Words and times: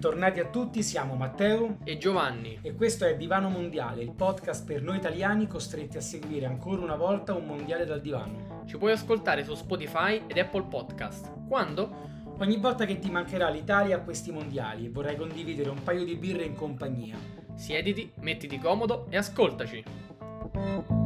bentornati 0.00 0.40
a 0.40 0.46
tutti, 0.46 0.82
siamo 0.82 1.14
Matteo 1.14 1.76
e 1.84 1.98
Giovanni 1.98 2.58
e 2.62 2.74
questo 2.74 3.04
è 3.04 3.18
Divano 3.18 3.50
Mondiale, 3.50 4.00
il 4.00 4.14
podcast 4.14 4.64
per 4.64 4.80
noi 4.80 4.96
italiani 4.96 5.46
costretti 5.46 5.98
a 5.98 6.00
seguire 6.00 6.46
ancora 6.46 6.80
una 6.80 6.96
volta 6.96 7.34
un 7.34 7.44
mondiale 7.44 7.84
dal 7.84 8.00
divano. 8.00 8.62
Ci 8.64 8.78
puoi 8.78 8.92
ascoltare 8.92 9.44
su 9.44 9.54
Spotify 9.54 10.22
ed 10.26 10.38
Apple 10.38 10.68
Podcast. 10.70 11.30
Quando? 11.46 12.34
Ogni 12.38 12.56
volta 12.56 12.86
che 12.86 12.98
ti 12.98 13.10
mancherà 13.10 13.50
l'Italia 13.50 13.96
a 13.96 14.00
questi 14.00 14.32
mondiali 14.32 14.86
e 14.86 14.90
vorrai 14.90 15.16
condividere 15.16 15.68
un 15.68 15.82
paio 15.82 16.06
di 16.06 16.16
birre 16.16 16.44
in 16.44 16.54
compagnia. 16.54 17.18
Siediti, 17.54 18.10
mettiti 18.20 18.58
comodo 18.58 19.04
e 19.10 19.18
ascoltaci. 19.18 20.99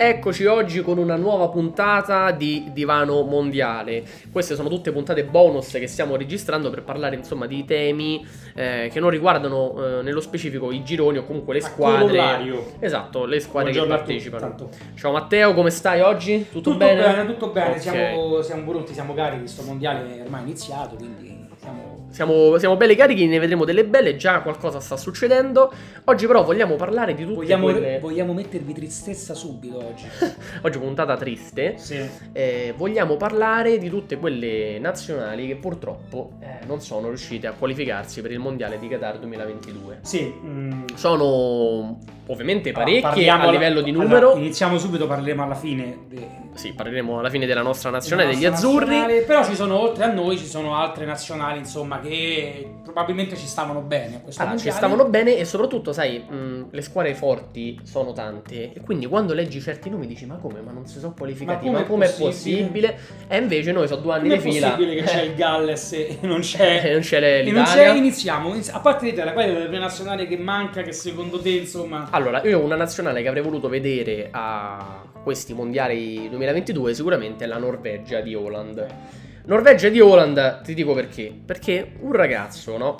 Eccoci 0.00 0.44
oggi 0.44 0.80
con 0.82 0.96
una 0.96 1.16
nuova 1.16 1.48
puntata 1.48 2.30
di 2.30 2.70
Divano 2.72 3.22
Mondiale. 3.22 4.04
Queste 4.30 4.54
sono 4.54 4.68
tutte 4.68 4.92
puntate 4.92 5.24
bonus 5.24 5.72
che 5.72 5.88
stiamo 5.88 6.14
registrando 6.14 6.70
per 6.70 6.84
parlare 6.84 7.16
insomma 7.16 7.46
di 7.46 7.64
temi 7.64 8.24
eh, 8.54 8.90
che 8.92 9.00
non 9.00 9.10
riguardano 9.10 9.74
eh, 9.98 10.02
nello 10.02 10.20
specifico 10.20 10.70
i 10.70 10.84
gironi 10.84 11.18
o 11.18 11.24
comunque 11.24 11.54
le 11.54 11.60
squadre. 11.62 12.76
Esatto, 12.78 13.24
le 13.24 13.40
squadre 13.40 13.72
Buongiorno 13.72 13.96
che 13.96 14.04
partecipano. 14.04 14.70
Ciao 14.94 15.10
Matteo, 15.10 15.52
come 15.52 15.70
stai 15.70 16.00
oggi? 16.00 16.46
Tutto, 16.48 16.70
tutto 16.70 16.76
bene? 16.76 17.02
bene? 17.02 17.26
Tutto 17.26 17.48
bene, 17.48 17.70
okay. 17.70 17.80
siamo, 17.80 18.40
siamo 18.42 18.70
pronti, 18.70 18.94
siamo 18.94 19.14
carichi, 19.14 19.40
questo 19.40 19.64
mondiale 19.64 20.18
è 20.18 20.20
ormai 20.22 20.42
iniziato, 20.42 20.94
quindi 20.94 21.37
siamo, 22.10 22.56
siamo 22.58 22.76
belli 22.76 22.94
carichi, 22.94 23.26
ne 23.26 23.38
vedremo 23.38 23.64
delle 23.64 23.84
belle, 23.84 24.16
già 24.16 24.40
qualcosa 24.40 24.80
sta 24.80 24.96
succedendo. 24.96 25.72
Oggi 26.04 26.26
però 26.26 26.42
vogliamo 26.42 26.76
parlare 26.76 27.14
di 27.14 27.22
tutte 27.24 27.36
vogliamo, 27.36 27.64
quelle... 27.64 27.98
Vogliamo 28.00 28.32
mettervi 28.32 28.72
tristezza 28.72 29.34
subito 29.34 29.78
oggi. 29.78 30.06
oggi 30.62 30.78
puntata 30.78 31.16
triste. 31.16 31.74
Sì. 31.76 32.00
Eh, 32.32 32.74
vogliamo 32.76 33.16
parlare 33.16 33.78
di 33.78 33.88
tutte 33.88 34.16
quelle 34.16 34.78
nazionali 34.78 35.46
che 35.46 35.56
purtroppo 35.56 36.32
eh, 36.40 36.64
non 36.66 36.80
sono 36.80 37.08
riuscite 37.08 37.46
a 37.46 37.52
qualificarsi 37.52 38.22
per 38.22 38.32
il 38.32 38.38
Mondiale 38.38 38.78
di 38.78 38.88
Qatar 38.88 39.18
2022. 39.18 39.98
Sì. 40.02 40.32
Mm. 40.42 40.84
Sono 40.94 41.98
ovviamente 42.28 42.72
parecchie 42.72 43.28
allora, 43.28 43.48
a 43.48 43.50
livello 43.50 43.80
di 43.80 43.90
numero. 43.90 44.28
Allora, 44.28 44.40
iniziamo 44.40 44.78
subito, 44.78 45.06
parleremo 45.06 45.42
alla 45.42 45.54
fine. 45.54 45.98
De... 46.08 46.46
Sì, 46.54 46.72
parleremo 46.72 47.18
alla 47.18 47.30
fine 47.30 47.46
della 47.46 47.62
nostra 47.62 47.90
nazionale, 47.90 48.32
degli 48.32 48.44
azzurri. 48.44 49.22
Però 49.26 49.44
ci 49.44 49.54
sono, 49.54 49.78
oltre 49.78 50.04
a 50.04 50.12
noi, 50.12 50.36
ci 50.36 50.46
sono 50.46 50.74
altre 50.74 51.04
nazionali, 51.04 51.58
insomma, 51.58 51.97
che 52.00 52.74
probabilmente 52.82 53.36
ci 53.36 53.46
stavano 53.46 53.80
bene 53.80 54.16
a 54.16 54.20
questo 54.20 54.42
allora, 54.42 54.56
ci 54.56 54.70
stavano 54.70 55.04
bene 55.06 55.36
e 55.36 55.44
soprattutto, 55.44 55.92
sai, 55.92 56.18
mh, 56.18 56.68
le 56.70 56.82
squadre 56.82 57.14
forti 57.14 57.78
sono 57.82 58.12
tante 58.12 58.72
e 58.72 58.80
quindi 58.80 59.06
quando 59.06 59.34
leggi 59.34 59.60
certi 59.60 59.90
nomi 59.90 60.06
dici 60.06 60.26
ma 60.26 60.36
come, 60.36 60.60
ma 60.60 60.72
non 60.72 60.86
si 60.86 60.98
sono 60.98 61.14
qualificati, 61.16 61.68
ma 61.68 61.84
come 61.84 62.06
è 62.06 62.12
possibile? 62.14 62.98
E 63.28 63.38
invece 63.38 63.72
noi 63.72 63.86
sono 63.86 64.00
due 64.00 64.14
anni 64.14 64.28
di 64.28 64.38
fila. 64.38 64.68
è 64.68 64.70
possibile 64.70 64.94
che 64.96 65.02
c'è 65.02 65.22
il 65.22 65.34
Galles 65.34 65.92
e 65.92 66.18
non 66.22 66.40
c'è, 66.40 66.82
e 66.84 66.92
non 66.92 67.00
c'è 67.00 67.42
l'Italia? 67.42 67.50
E 67.50 67.52
non 67.52 67.64
c'è, 67.64 67.98
iniziamo, 67.98 68.54
a 68.72 68.80
parte 68.80 69.06
l'Italia, 69.06 69.32
qual 69.32 69.46
è 69.46 69.68
la 69.68 69.78
nazionale 69.78 70.26
che 70.26 70.36
manca, 70.36 70.82
che 70.82 70.92
secondo 70.92 71.40
te, 71.40 71.50
insomma... 71.50 72.08
Allora, 72.10 72.42
io 72.42 72.60
una 72.60 72.76
nazionale 72.76 73.22
che 73.22 73.28
avrei 73.28 73.42
voluto 73.42 73.68
vedere 73.68 74.28
a 74.30 75.02
questi 75.22 75.52
mondiali 75.52 76.28
2022 76.30 76.94
sicuramente 76.94 77.44
è 77.44 77.46
la 77.46 77.58
Norvegia 77.58 78.20
di 78.20 78.34
Holland. 78.34 78.86
Norvegia 79.48 79.88
di 79.88 79.98
Holland, 79.98 80.60
ti 80.60 80.74
dico 80.74 80.92
perché. 80.92 81.32
Perché 81.42 81.92
un 82.00 82.12
ragazzo, 82.12 82.76
no? 82.76 82.96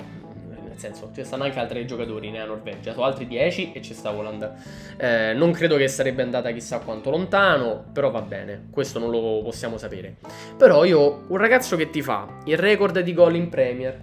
Nel 0.49 0.79
senso, 0.79 1.11
ci 1.13 1.23
stanno 1.23 1.43
anche 1.43 1.59
altri 1.59 1.85
giocatori 1.85 2.31
nella 2.31 2.45
Norvegia, 2.45 2.91
sono 2.91 3.05
altri 3.05 3.27
10 3.27 3.73
e 3.73 3.83
ci 3.83 3.93
sta 3.93 4.11
Holland. 4.11 4.53
Eh, 4.97 5.33
non 5.33 5.51
credo 5.51 5.77
che 5.77 5.87
sarebbe 5.87 6.23
andata 6.23 6.49
chissà 6.49 6.79
quanto 6.79 7.11
lontano, 7.11 7.85
però 7.93 8.09
va 8.09 8.21
bene, 8.21 8.65
questo 8.71 8.97
non 8.97 9.11
lo 9.11 9.43
possiamo 9.43 9.77
sapere. 9.77 10.15
Però 10.57 10.83
io, 10.85 11.25
un 11.27 11.37
ragazzo 11.37 11.75
che 11.75 11.91
ti 11.91 12.01
fa 12.01 12.39
il 12.45 12.57
record 12.57 12.99
di 12.99 13.13
gol 13.13 13.35
in 13.35 13.47
Premier, 13.49 13.99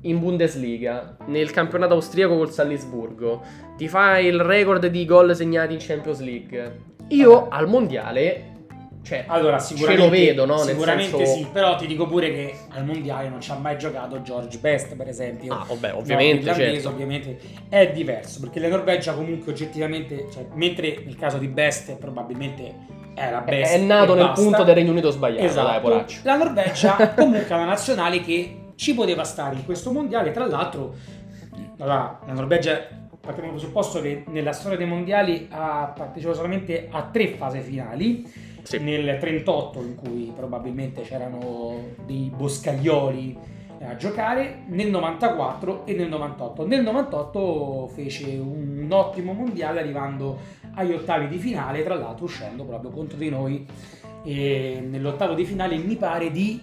in 0.00 0.20
Bundesliga, 0.20 1.18
nel 1.26 1.50
campionato 1.50 1.92
austriaco 1.92 2.34
col 2.34 2.50
Salisburgo, 2.50 3.42
ti 3.76 3.88
fa 3.88 4.18
il 4.18 4.40
record 4.40 4.86
di 4.86 5.04
gol 5.04 5.36
segnati 5.36 5.74
in 5.74 5.80
Champions 5.82 6.20
League. 6.20 6.78
Io 7.08 7.48
al 7.50 7.68
mondiale 7.68 8.50
cioè, 9.02 9.24
allora, 9.26 9.58
ce 9.58 9.96
lo 9.96 10.08
vedo, 10.08 10.44
no? 10.44 10.58
Sicuramente 10.58 11.24
senso... 11.24 11.34
sì, 11.34 11.46
però 11.52 11.76
ti 11.76 11.86
dico 11.86 12.06
pure 12.06 12.30
che 12.30 12.54
al 12.70 12.84
mondiale 12.84 13.28
non 13.28 13.40
ci 13.40 13.50
ha 13.50 13.54
mai 13.54 13.78
giocato 13.78 14.20
George 14.22 14.58
Best, 14.58 14.94
per 14.94 15.08
esempio. 15.08 15.52
Ah, 15.54 15.64
vabbè, 15.66 15.94
ovviamente. 15.94 16.46
No, 16.46 16.54
certo. 16.54 16.88
ovviamente 16.88 17.38
è 17.68 17.90
diverso, 17.92 18.40
perché 18.40 18.60
la 18.60 18.68
Norvegia 18.68 19.14
comunque 19.14 19.52
oggettivamente, 19.52 20.28
cioè, 20.32 20.46
mentre 20.52 21.02
nel 21.04 21.16
caso 21.16 21.38
di 21.38 21.48
Best 21.48 21.96
probabilmente 21.96 22.74
era 23.14 23.40
Best. 23.40 23.72
È, 23.72 23.76
è 23.76 23.78
nato 23.78 24.14
nel 24.14 24.26
basta. 24.26 24.42
punto 24.42 24.62
del 24.64 24.74
Regno 24.74 24.90
Unito 24.90 25.10
sbagliato, 25.10 25.44
esatto. 25.44 25.88
dai, 25.88 26.04
La 26.22 26.36
Norvegia 26.36 27.12
comunque 27.14 27.48
è 27.48 27.52
una 27.54 27.64
nazionale 27.64 28.20
che 28.20 28.56
ci 28.76 28.94
poteva 28.94 29.24
stare 29.24 29.56
in 29.56 29.64
questo 29.64 29.92
mondiale, 29.92 30.30
tra 30.30 30.46
l'altro 30.46 30.94
allora, 31.80 32.20
la 32.26 32.32
Norvegia 32.34 32.86
partiamo 33.20 33.50
dal 33.50 33.58
presupposto 33.58 34.00
che 34.00 34.24
nella 34.28 34.52
storia 34.52 34.76
dei 34.76 34.86
mondiali 34.86 35.48
ha 35.50 35.92
partecipato 35.96 36.36
solamente 36.36 36.88
a 36.90 37.02
tre 37.10 37.28
fasi 37.28 37.60
finali. 37.60 38.48
Sì. 38.62 38.78
Nel 38.78 39.18
38 39.18 39.80
in 39.80 39.94
cui 39.96 40.32
probabilmente 40.34 41.02
c'erano 41.02 41.74
dei 42.04 42.30
boscaioli 42.34 43.36
a 43.82 43.96
giocare, 43.96 44.64
nel 44.68 44.90
94 44.90 45.86
e 45.86 45.94
nel 45.94 46.08
98. 46.08 46.66
Nel 46.66 46.82
98 46.82 47.90
fece 47.94 48.26
un 48.36 48.86
ottimo 48.90 49.32
mondiale 49.32 49.80
arrivando 49.80 50.38
agli 50.74 50.92
ottavi 50.92 51.28
di 51.28 51.38
finale, 51.38 51.82
tra 51.82 51.94
l'altro 51.94 52.26
uscendo 52.26 52.64
proprio 52.64 52.90
contro 52.90 53.16
di 53.16 53.30
noi 53.30 53.66
e 54.22 54.84
nell'ottavo 54.86 55.32
di 55.34 55.44
finale 55.44 55.76
mi 55.78 55.96
pare 55.96 56.30
di 56.30 56.62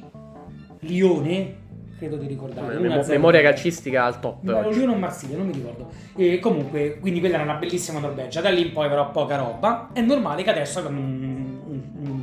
Lione 0.82 1.66
credo 1.98 2.18
di 2.18 2.28
ricordare. 2.28 2.78
Mem- 2.78 3.06
memoria 3.08 3.42
calcistica 3.42 4.06
al 4.06 4.20
top. 4.20 4.44
No, 4.44 4.70
Lione 4.70 4.94
o 4.94 4.96
Marsiglia, 4.96 5.38
non 5.38 5.48
mi 5.48 5.54
ricordo. 5.54 5.90
E 6.16 6.40
comunque, 6.40 7.00
quindi 7.00 7.20
quella 7.20 7.36
era 7.36 7.44
una 7.44 7.56
bellissima 7.56 8.00
Norvegia. 8.00 8.40
Da 8.42 8.50
lì 8.50 8.68
in 8.68 8.72
poi 8.72 8.88
però 8.88 9.10
poca 9.12 9.38
roba. 9.38 9.90
È 9.94 10.02
normale 10.02 10.44
che 10.44 10.52
adesso 10.52 10.80
abbiamo 10.80 11.02
un, 11.02 11.24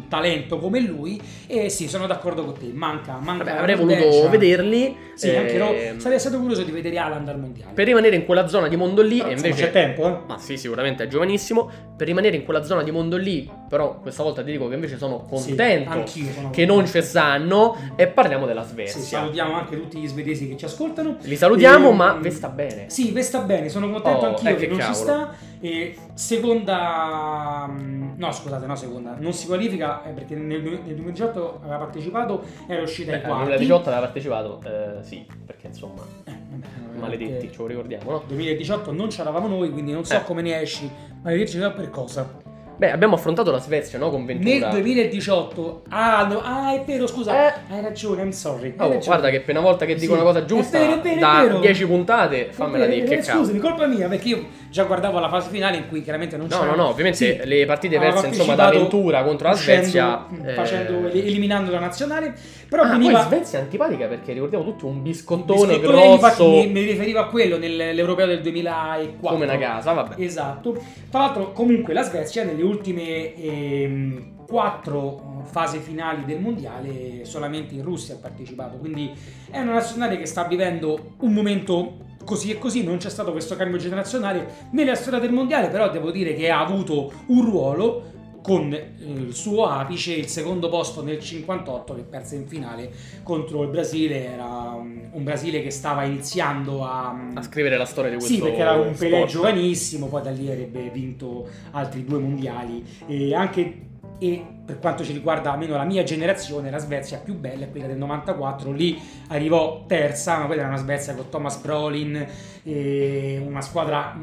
un, 0.04 0.08
talento 0.08 0.58
come 0.58 0.80
lui. 0.80 1.20
E 1.46 1.68
sì, 1.68 1.88
sono 1.88 2.06
d'accordo 2.06 2.44
con 2.44 2.58
te. 2.58 2.70
Manca, 2.72 3.18
manca. 3.18 3.44
Vabbè, 3.44 3.58
avrei 3.58 3.76
voluto 3.76 4.28
vederli. 4.28 4.96
Sì, 5.14 5.30
eh... 5.30 5.36
anche 5.36 5.56
no, 5.56 6.00
sarei 6.00 6.18
stato 6.18 6.38
curioso 6.38 6.62
di 6.62 6.70
vedere 6.70 6.98
Alan 6.98 7.26
al 7.28 7.38
mondiale. 7.38 7.72
Per 7.72 7.86
rimanere 7.86 8.16
in 8.16 8.24
quella 8.24 8.46
zona 8.48 8.68
di 8.68 8.76
mondo 8.76 9.02
lì, 9.02 9.18
però, 9.18 9.30
e 9.30 9.32
invece. 9.32 9.64
c'è 9.64 9.70
tempo, 9.72 10.06
eh? 10.06 10.18
Ma 10.26 10.38
sì, 10.38 10.56
sicuramente 10.56 11.04
è 11.04 11.06
giovanissimo. 11.06 11.70
Per 11.96 12.06
rimanere 12.06 12.36
in 12.36 12.44
quella 12.44 12.62
zona 12.64 12.82
di 12.82 12.90
mondo 12.90 13.16
lì, 13.16 13.48
però 13.68 13.98
questa 13.98 14.22
volta 14.22 14.42
ti 14.42 14.52
dico 14.52 14.68
che 14.68 14.74
invece 14.74 14.96
sono 14.98 15.24
contento 15.28 16.06
sì, 16.06 16.30
sono 16.30 16.50
che 16.50 16.66
non 16.66 16.86
ci 16.86 17.02
sanno. 17.02 17.76
E 17.96 18.06
parliamo 18.06 18.46
della 18.46 18.62
Svezia. 18.62 19.00
Sì, 19.00 19.06
salutiamo 19.06 19.54
anche 19.54 19.76
tutti 19.80 19.98
gli 19.98 20.06
svedesi 20.06 20.48
che 20.48 20.56
ci 20.56 20.64
ascoltano. 20.64 21.16
Li 21.20 21.36
salutiamo, 21.36 21.90
e, 21.90 21.92
ma 21.92 22.12
ve 22.14 22.30
sta 22.30 22.48
bene. 22.48 22.84
Sì, 22.88 23.12
ve 23.12 23.22
sta 23.22 23.40
bene, 23.40 23.68
sono 23.68 23.90
contento 23.90 24.26
oh, 24.26 24.28
anch'io 24.28 24.50
eh, 24.50 24.56
che, 24.56 24.66
che 24.66 24.72
non 24.74 24.80
ci 24.80 24.94
sta. 24.94 25.34
E 25.60 25.96
seconda, 26.12 27.66
mm, 27.70 28.12
no, 28.16 28.32
scusate, 28.32 28.66
no, 28.66 28.76
seconda, 28.76 29.16
non 29.18 29.32
si 29.32 29.46
qualifica 29.46 30.04
eh, 30.04 30.10
perché 30.10 30.34
nel, 30.34 30.60
nel 30.60 30.94
2018 30.94 31.60
aveva 31.62 31.78
partecipato, 31.78 32.42
era 32.68 32.82
uscita 32.82 33.12
Beh, 33.12 33.16
in 33.16 33.22
quarti. 33.22 33.48
Nel 33.48 33.56
2018 33.56 33.88
aveva 33.88 34.04
partecipato, 34.04 34.60
eh, 34.64 35.02
sì, 35.02 35.26
perché 35.44 35.68
insomma, 35.68 36.02
eh, 36.24 36.98
maledetti, 36.98 37.50
ce 37.50 37.58
lo 37.58 37.66
ricordiamo, 37.66 38.10
no? 38.10 38.22
2018 38.26 38.92
non 38.92 39.08
c'eravamo 39.08 39.48
noi, 39.48 39.70
quindi 39.70 39.92
non 39.92 40.04
so 40.04 40.16
eh. 40.16 40.22
come 40.22 40.42
ne 40.42 40.60
esci, 40.60 40.90
maledetti 41.22 41.56
per 41.56 41.88
cosa. 41.88 42.52
Beh, 42.76 42.90
abbiamo 42.90 43.14
affrontato 43.14 43.50
la 43.50 43.58
Svezia, 43.58 43.98
no? 43.98 44.10
Con 44.10 44.24
Ventura. 44.24 44.70
Nel 44.70 44.82
2018. 44.82 45.82
Ah, 45.90 46.26
no, 46.26 46.40
ah 46.42 46.74
è 46.74 46.82
vero, 46.84 47.06
scusa. 47.06 47.46
Eh. 47.46 47.60
Hai 47.68 47.80
ragione, 47.80 48.22
I'm 48.22 48.30
sorry. 48.30 48.74
Oh, 48.76 48.98
guarda 48.98 49.30
che 49.30 49.36
appena 49.36 49.60
volta 49.60 49.84
che 49.84 49.94
dico 49.94 50.14
sì. 50.14 50.20
una 50.20 50.22
cosa 50.22 50.44
giusta, 50.44 50.78
è 50.78 50.86
vero, 50.86 51.00
è 51.00 51.18
vero, 51.18 51.54
da 51.54 51.60
10 51.60 51.86
puntate, 51.86 52.48
fammela 52.50 52.86
dire. 52.86 53.06
Che 53.06 53.16
cazzo. 53.16 53.38
Scusami, 53.38 53.58
colpa 53.58 53.86
mia, 53.86 54.08
perché 54.08 54.28
io 54.28 54.46
già 54.70 54.84
guardavo 54.84 55.20
la 55.20 55.28
fase 55.28 55.50
finale 55.50 55.76
in 55.76 55.88
cui 55.88 56.02
chiaramente 56.02 56.36
non 56.36 56.48
c'era. 56.48 56.64
No, 56.64 56.70
no, 56.70 56.76
no, 56.76 56.88
ovviamente 56.88 57.40
sì. 57.40 57.46
le 57.46 57.64
partite 57.64 57.98
perse, 57.98 58.26
insomma, 58.26 58.54
da 58.54 58.70
Ventura 58.70 59.22
contro 59.22 59.48
la 59.48 59.54
Svezia. 59.54 60.26
Facendo, 60.54 61.08
eh... 61.08 61.18
eliminando 61.18 61.70
la 61.70 61.78
nazionale. 61.78 62.34
Però 62.68 62.82
ah, 62.82 62.88
veniva... 62.88 63.20
poi 63.20 63.38
Svezia 63.38 63.60
è 63.60 63.62
antipatica 63.62 64.06
perché 64.06 64.32
ricordiamo 64.32 64.64
tutti 64.64 64.84
un 64.84 65.00
biscottone, 65.00 65.78
biscottone 65.78 66.16
grosso. 66.18 66.48
Mi, 66.48 66.66
mi 66.66 66.82
riferivo 66.82 67.20
a 67.20 67.28
quello 67.28 67.56
nell'Europeo 67.56 68.26
del 68.26 68.40
2004. 68.40 69.28
Come 69.28 69.44
una 69.44 69.58
casa, 69.58 69.92
vabbè. 69.92 70.20
Esatto. 70.20 70.76
Tra 71.08 71.20
l'altro, 71.20 71.52
comunque, 71.52 71.94
la 71.94 72.02
Svezia 72.02 72.42
nelle 72.42 72.62
ultime 72.64 73.34
ehm, 73.34 74.46
quattro 74.46 75.42
fasi 75.44 75.78
finali 75.78 76.24
del 76.24 76.40
mondiale 76.40 77.24
solamente 77.24 77.74
in 77.74 77.82
Russia 77.82 78.14
ha 78.14 78.18
partecipato. 78.18 78.76
Quindi 78.78 79.12
è 79.50 79.60
una 79.60 79.74
nazionale 79.74 80.18
che 80.18 80.26
sta 80.26 80.44
vivendo 80.44 81.14
un 81.20 81.32
momento 81.32 81.98
così 82.24 82.50
e 82.50 82.58
così, 82.58 82.82
non 82.82 82.96
c'è 82.96 83.10
stato 83.10 83.32
questo 83.32 83.54
cambio 83.54 83.78
generazionale 83.78 84.68
nella 84.70 84.94
storia 84.94 85.18
del 85.18 85.32
mondiale, 85.32 85.68
però 85.68 85.90
devo 85.90 86.10
dire 86.10 86.34
che 86.34 86.50
ha 86.50 86.60
avuto 86.60 87.12
un 87.26 87.44
ruolo 87.44 88.12
con 88.44 88.70
eh, 88.74 88.92
il 88.98 89.34
suo 89.34 89.64
apice, 89.64 90.12
il 90.12 90.26
secondo 90.26 90.68
posto 90.68 91.02
nel 91.02 91.18
58 91.18 91.94
che 91.94 92.02
perse 92.02 92.36
in 92.36 92.46
finale 92.46 92.90
contro 93.22 93.62
il 93.62 93.70
Brasile, 93.70 94.32
era 94.34 94.72
un 94.76 95.24
Brasile 95.24 95.62
che 95.62 95.70
stava 95.70 96.04
iniziando 96.04 96.84
a, 96.84 97.30
a 97.32 97.42
scrivere 97.42 97.78
la 97.78 97.86
storia 97.86 98.10
di 98.10 98.16
questo 98.16 98.34
Sì, 98.34 98.40
perché 98.42 98.58
era 98.58 98.72
un 98.72 98.94
Pelé 98.94 99.24
giovanissimo, 99.24 100.08
poi 100.08 100.20
da 100.20 100.30
lì 100.30 100.50
avrebbe 100.50 100.90
vinto 100.90 101.48
altri 101.70 102.04
due 102.04 102.18
mondiali. 102.18 102.84
E 103.06 103.34
anche 103.34 103.92
e 104.18 104.44
per 104.64 104.78
quanto 104.78 105.04
ci 105.04 105.12
riguarda 105.12 105.52
almeno 105.52 105.76
la 105.76 105.84
mia 105.84 106.02
generazione 106.02 106.70
la 106.70 106.78
Svezia 106.78 107.18
più 107.18 107.34
bella 107.34 107.64
è 107.64 107.70
quella 107.70 107.86
del 107.86 107.98
94 107.98 108.70
lì 108.70 108.98
arrivò 109.28 109.84
terza 109.86 110.38
ma 110.38 110.46
quella 110.46 110.62
era 110.62 110.70
una 110.70 110.78
Svezia 110.78 111.14
con 111.14 111.28
Thomas 111.28 111.56
Brolin 111.56 112.26
una 112.64 113.60
squadra 113.60 114.18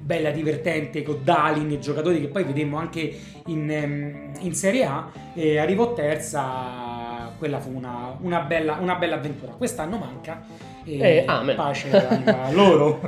bella 0.00 0.30
divertente 0.30 1.02
con 1.02 1.20
Dalin 1.22 1.80
giocatori 1.80 2.20
che 2.20 2.28
poi 2.28 2.44
vedemmo 2.44 2.76
anche 2.76 3.18
in, 3.46 3.70
ehm, 3.70 4.32
in 4.40 4.54
Serie 4.54 4.84
A. 4.84 5.10
E 5.34 5.58
arrivò 5.58 5.92
terza 5.94 7.32
quella 7.38 7.58
fu 7.58 7.74
una, 7.74 8.16
una, 8.20 8.40
bella, 8.40 8.76
una 8.80 8.96
bella 8.96 9.16
avventura. 9.16 9.52
Quest'anno 9.52 9.98
manca 9.98 10.44
e 10.86 10.98
eh, 10.98 11.24
amen. 11.26 11.56
pace 11.56 11.90
a 11.90 12.50
loro. 12.54 13.00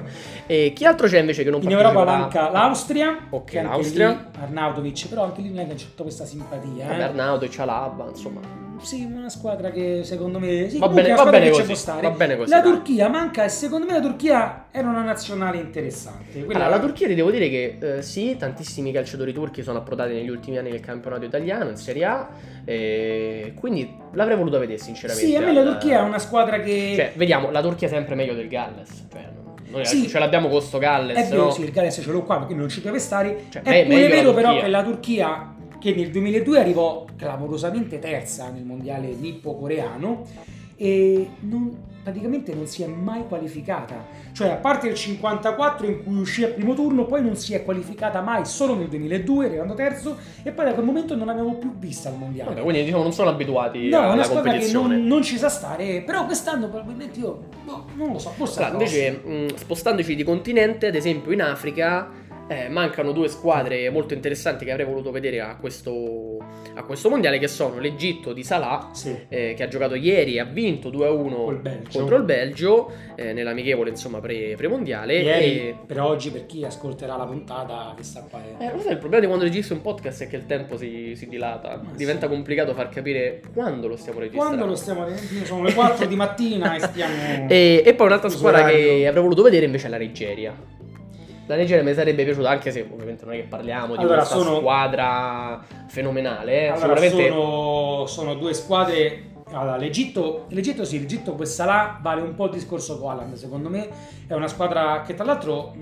e 0.47 0.73
chi 0.75 0.85
altro 0.85 1.07
c'è 1.07 1.21
invece 1.21 1.45
che 1.45 1.51
non 1.51 1.63
In 1.63 1.71
Europa 1.71 2.05
manca 2.05 2.51
l'Austria, 2.51 3.27
ok, 3.31 3.53
l'Austria. 3.55 4.09
lì 4.11 4.41
Arnautovic, 4.43 5.09
però 5.09 5.25
anche 5.25 5.41
lì 5.43 5.51
non 5.51 5.61
è 5.61 5.67
che 5.69 5.75
c'è 5.75 5.85
tutta 5.87 6.03
questa 6.03 6.25
simpatia. 6.25 6.87
Vabbè, 6.87 6.99
Eh? 6.99 7.03
Arnautovic, 7.03 7.59
Alaba, 7.61 8.07
insomma. 8.09 8.41
Sì, 8.81 9.05
una 9.05 9.29
squadra 9.29 9.71
che 9.71 10.01
secondo 10.05 10.39
me 10.39 10.69
sì, 10.71 10.79
Va 10.79 10.89
bene- 10.89 11.09
è 11.09 11.15
va 11.15 11.27
bene 11.27 11.51
così, 11.51 11.75
va 12.01 12.11
bene 12.11 12.37
così, 12.37 12.51
La 12.51 12.61
dai. 12.61 12.71
Turchia 12.71 13.09
manca 13.09 13.45
e 13.45 13.49
secondo 13.49 13.87
me 13.87 13.93
la 13.95 14.01
Turchia 14.01 14.67
era 14.71 14.89
una 14.89 15.03
nazionale 15.03 15.59
interessante. 15.59 16.45
Quella- 16.45 16.65
Allora, 16.65 16.77
la 16.81 16.83
Turchia 16.87 17.07
ti 17.07 17.15
devo 17.15 17.31
dire 17.31 17.49
che 17.49 17.79
eh, 17.81 18.03
sì, 18.03 18.37
tantissimi 18.37 18.93
calciatori 18.93 19.33
turchi 19.33 19.63
sono 19.63 19.79
approdati 19.79 20.13
negli 20.15 20.29
ultimi 20.31 20.59
anni 20.59 20.71
nel 20.71 20.81
campionato 20.81 21.25
italiano, 21.25 21.71
in 21.71 21.77
Serie 21.77 22.05
A, 22.05 22.29
e 22.65 23.53
quindi 23.59 23.93
l'avrei 24.13 24.37
voluto 24.37 24.59
vedere 24.59 24.79
sinceramente. 24.79 25.27
Sì, 25.29 25.35
a 25.37 25.41
me 25.41 25.53
la 25.53 25.63
Turchia 25.63 25.99
è 26.01 26.03
una 26.03 26.19
squadra 26.19 26.61
che 26.61 26.93
Cioè, 26.95 27.13
vediamo, 27.17 27.51
la 27.51 27.61
Turchia 27.63 27.87
è 27.89 27.91
sempre 27.91 28.15
meglio 28.15 28.35
del 28.35 28.49
Galles. 28.49 29.07
Cioè, 29.11 29.27
noi 29.71 29.85
Sì. 29.85 30.09
ce 30.09 30.19
l'abbiamo 30.19 30.49
con 30.49 30.61
sto 30.63 30.79
Galles, 30.79 31.17
È 31.17 31.29
vero, 31.29 31.45
no? 31.45 31.51
sì, 31.51 31.63
il 31.63 31.71
Galles 31.73 31.95
ce 32.03 32.11
l'ho 32.11 32.23
qua 32.23 32.39
perché 32.39 32.55
non 32.55 32.69
ci 32.69 32.81
deve 32.81 32.99
stare. 32.99 33.45
Cioè, 33.51 33.63
è 33.63 33.87
me- 33.87 34.01
la 34.03 34.09
vero 34.09 34.33
però 34.33 34.59
che 34.61 34.69
la 34.69 34.83
Turchia, 34.83 35.55
che 35.79 35.95
nel 35.95 36.11
2002 36.11 36.59
arrivò 36.59 37.05
clamorosamente 37.17 37.99
terza 37.99 38.51
nel 38.51 38.65
mondiale 38.65 39.09
nippo-coreano 39.09 40.25
e 40.77 41.29
non- 41.41 41.87
praticamente 42.03 42.55
non 42.55 42.67
si 42.67 42.83
è 42.83 42.87
mai 42.87 43.27
qualificata. 43.29 44.07
Cioè, 44.33 44.49
a 44.49 44.55
parte 44.55 44.89
il 44.89 44.95
54 44.95 45.87
in 45.87 46.03
cui 46.03 46.17
uscì 46.21 46.43
al 46.43 46.53
primo 46.53 46.73
turno, 46.73 47.05
poi 47.05 47.23
non 47.23 47.37
si 47.37 47.53
è 47.53 47.65
qualificata 47.65 48.23
mai, 48.23 48.47
solo 48.47 48.75
nel 48.75 48.89
2002, 48.89 49.45
arrivando 49.45 49.75
terzo, 49.75 50.17
e 50.43 50.51
poi 50.53 50.65
da 50.65 50.73
quel 50.73 50.87
momento 50.87 51.15
non 51.15 51.27
l'abbiamo 51.27 51.57
più 51.57 51.77
vista 51.77 52.09
al 52.09 52.17
mondiale. 52.17 52.51
Vabbè, 52.51 52.63
quindi 52.63 52.85
diciamo 52.85 53.03
non 53.03 53.13
sono 53.13 53.29
abituati 53.29 53.89
No, 53.89 53.99
alla 53.99 54.13
una 54.15 54.23
squadra 54.23 54.53
che 54.57 54.73
non, 54.73 55.05
non 55.05 55.23
ci 55.23 55.37
sa 55.37 55.51
stare, 55.51 56.01
però 56.03 56.25
quest'anno 56.25 56.69
probabilmente 56.71 57.19
io 57.19 57.41
boh, 57.65 57.85
non 57.97 58.13
lo 58.13 58.19
so, 58.19 58.31
forse 58.31 58.63
Allora, 58.63 58.85
invece, 58.85 59.11
mh, 59.11 59.57
spostandoci 59.57 60.15
di 60.15 60.23
continente, 60.23 60.87
ad 60.87 60.95
esempio 60.95 61.33
in 61.33 61.43
Africa, 61.43 62.09
eh, 62.49 62.69
mancano 62.69 63.13
due 63.13 63.29
squadre 63.29 63.89
molto 63.91 64.15
interessanti 64.15 64.65
che 64.65 64.71
avrei 64.73 64.87
voluto 64.87 65.11
vedere 65.11 65.41
a 65.41 65.57
questo, 65.57 66.39
a 66.75 66.83
questo 66.85 67.09
mondiale, 67.11 67.39
che 67.39 67.49
sono 67.49 67.79
l'Egitto 67.79 68.33
di 68.33 68.43
Salah, 68.43 68.91
Sì. 68.93 69.15
eh, 69.29 69.55
che 69.55 69.63
ha 69.63 69.69
giocato 69.69 69.95
ieri 69.95 70.35
e 70.37 70.41
ha 70.41 70.45
vinto 70.45 70.91
2-1 70.91 71.45
Col 71.45 71.59
Belgio. 71.61 71.99
contro 71.99 72.17
il 72.17 72.23
Belgio, 72.25 72.91
eh, 73.17 73.33
nell'amichevole 73.33 73.91
insomma 73.91 74.21
pre- 74.21 74.55
pre-mondiale. 74.57 75.19
Ieri, 75.19 75.45
e- 75.69 75.75
per 75.87 76.01
oggi, 76.01 76.31
per 76.31 76.47
chi 76.47 76.65
ascolterà 76.65 77.17
la 77.17 77.25
puntata, 77.27 77.93
che 77.97 78.03
sta 78.03 78.25
qua 78.29 78.41
è... 78.59 78.65
Eh, 78.65 78.91
il 78.91 78.97
problema 78.99 79.21
di 79.21 79.27
quando 79.27 79.45
registri 79.45 79.75
un 79.75 79.83
podcast 79.83 80.23
è 80.23 80.27
che 80.29 80.37
il 80.37 80.47
tempo 80.47 80.77
si, 80.77 81.15
si 81.17 81.29
dilata. 81.29 81.81
Ma 81.83 81.93
Diventa 81.95 82.27
sì. 82.27 82.33
complicato 82.33 82.73
far 82.75 82.89
capire 82.89 83.41
quando 83.53 83.87
lo 83.89 83.97
stiamo 83.97 84.21
registrando. 84.21 84.55
Quando 84.57 84.71
lo 84.73 84.77
stiamo 84.77 85.05
vedendo? 85.05 85.45
Sono 85.45 85.63
le 85.65 85.75
4 85.75 86.07
di 86.07 86.17
mattina 86.17 86.75
e 86.75 86.81
stiamo... 86.81 87.15
E, 87.49 87.83
e 87.85 87.95
poi 87.95 88.07
un'altra 88.07 88.29
squadra 88.29 88.65
che 88.67 89.07
avrei 89.07 89.23
voluto 89.23 89.43
vedere 89.43 89.65
invece 89.67 89.87
è 89.87 89.91
la 89.91 89.97
Nigeria. 89.99 90.55
La 91.49 91.57
Nigeria 91.57 91.83
mi 91.83 91.95
sarebbe 91.95 92.25
piaciuta, 92.25 92.49
anche 92.51 92.71
se 92.71 92.87
ovviamente 92.93 93.25
non 93.25 93.35
è 93.35 93.39
che 93.39 93.45
parliamo 93.45 93.97
di 93.97 94.03
Allora, 94.03 94.19
questa 94.19 94.37
sono- 94.37 94.57
squadra 94.59 95.61
fenomenale. 95.89 96.53
eh. 96.53 96.67
Allora, 96.69 96.97
Sicuramente 96.99 97.29
sono, 97.29 98.07
sono 98.07 98.35
due 98.35 98.53
squadre. 98.55 99.23
Allora, 99.51 99.77
l'Egitto, 99.79 100.45
l'Egitto 100.49 100.85
sì, 100.85 101.01
l'Egitto 101.01 101.33
per 101.35 101.47
Salah 101.47 101.99
vale 102.03 102.21
un 102.21 102.35
po' 102.35 102.45
il 102.45 102.51
discorso 102.53 102.99
con 102.99 103.11
Haaland, 103.13 103.33
secondo 103.35 103.71
me 103.71 103.89
è 104.27 104.35
una 104.35 104.47
squadra 104.47 105.01
che 105.07 105.15
tra 105.15 105.25
l'altro 105.25 105.75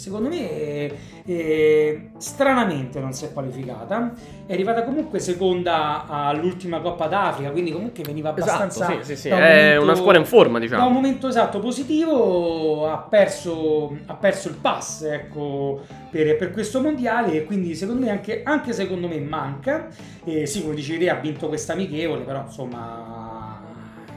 secondo 0.00 0.28
me 0.30 0.50
eh, 0.50 0.96
eh, 1.26 2.10
stranamente 2.16 2.98
non 3.00 3.12
si 3.12 3.26
è 3.26 3.32
qualificata 3.32 4.12
è 4.46 4.52
arrivata 4.52 4.82
comunque 4.84 5.18
seconda 5.18 6.06
all'ultima 6.08 6.80
Coppa 6.80 7.06
d'Africa 7.06 7.50
quindi 7.50 7.70
comunque 7.70 8.02
veniva 8.02 8.30
abbastanza 8.30 8.84
esatto, 8.84 9.04
sì, 9.04 9.14
sì, 9.14 9.20
sì. 9.22 9.28
un 9.28 9.34
È 9.34 9.40
momento- 9.40 9.82
una 9.82 9.94
squadra 9.94 10.20
in 10.20 10.26
forma, 10.26 10.58
da 10.58 10.64
un 10.64 10.70
diciamo. 10.70 10.88
momento 10.90 11.28
esatto 11.28 11.58
positivo 11.58 12.90
ha 12.90 12.96
perso, 12.98 13.96
ha 14.06 14.14
perso 14.14 14.48
il 14.48 14.54
pass 14.54 15.02
ecco, 15.02 15.80
per, 16.10 16.36
per 16.36 16.50
questo 16.52 16.80
mondiale 16.80 17.32
e 17.34 17.44
quindi 17.44 17.74
secondo 17.74 18.04
me 18.04 18.10
anche, 18.10 18.42
anche 18.42 18.72
secondo 18.72 19.06
me 19.06 19.18
manca 19.20 19.88
e 20.24 20.46
sì 20.46 20.62
come 20.62 20.74
dicevi 20.74 21.04
te 21.04 21.10
ha 21.10 21.14
vinto 21.16 21.48
questa 21.48 21.74
amichevole 21.74 22.22
però 22.22 22.42
insomma 22.46 23.36
è 23.36 23.39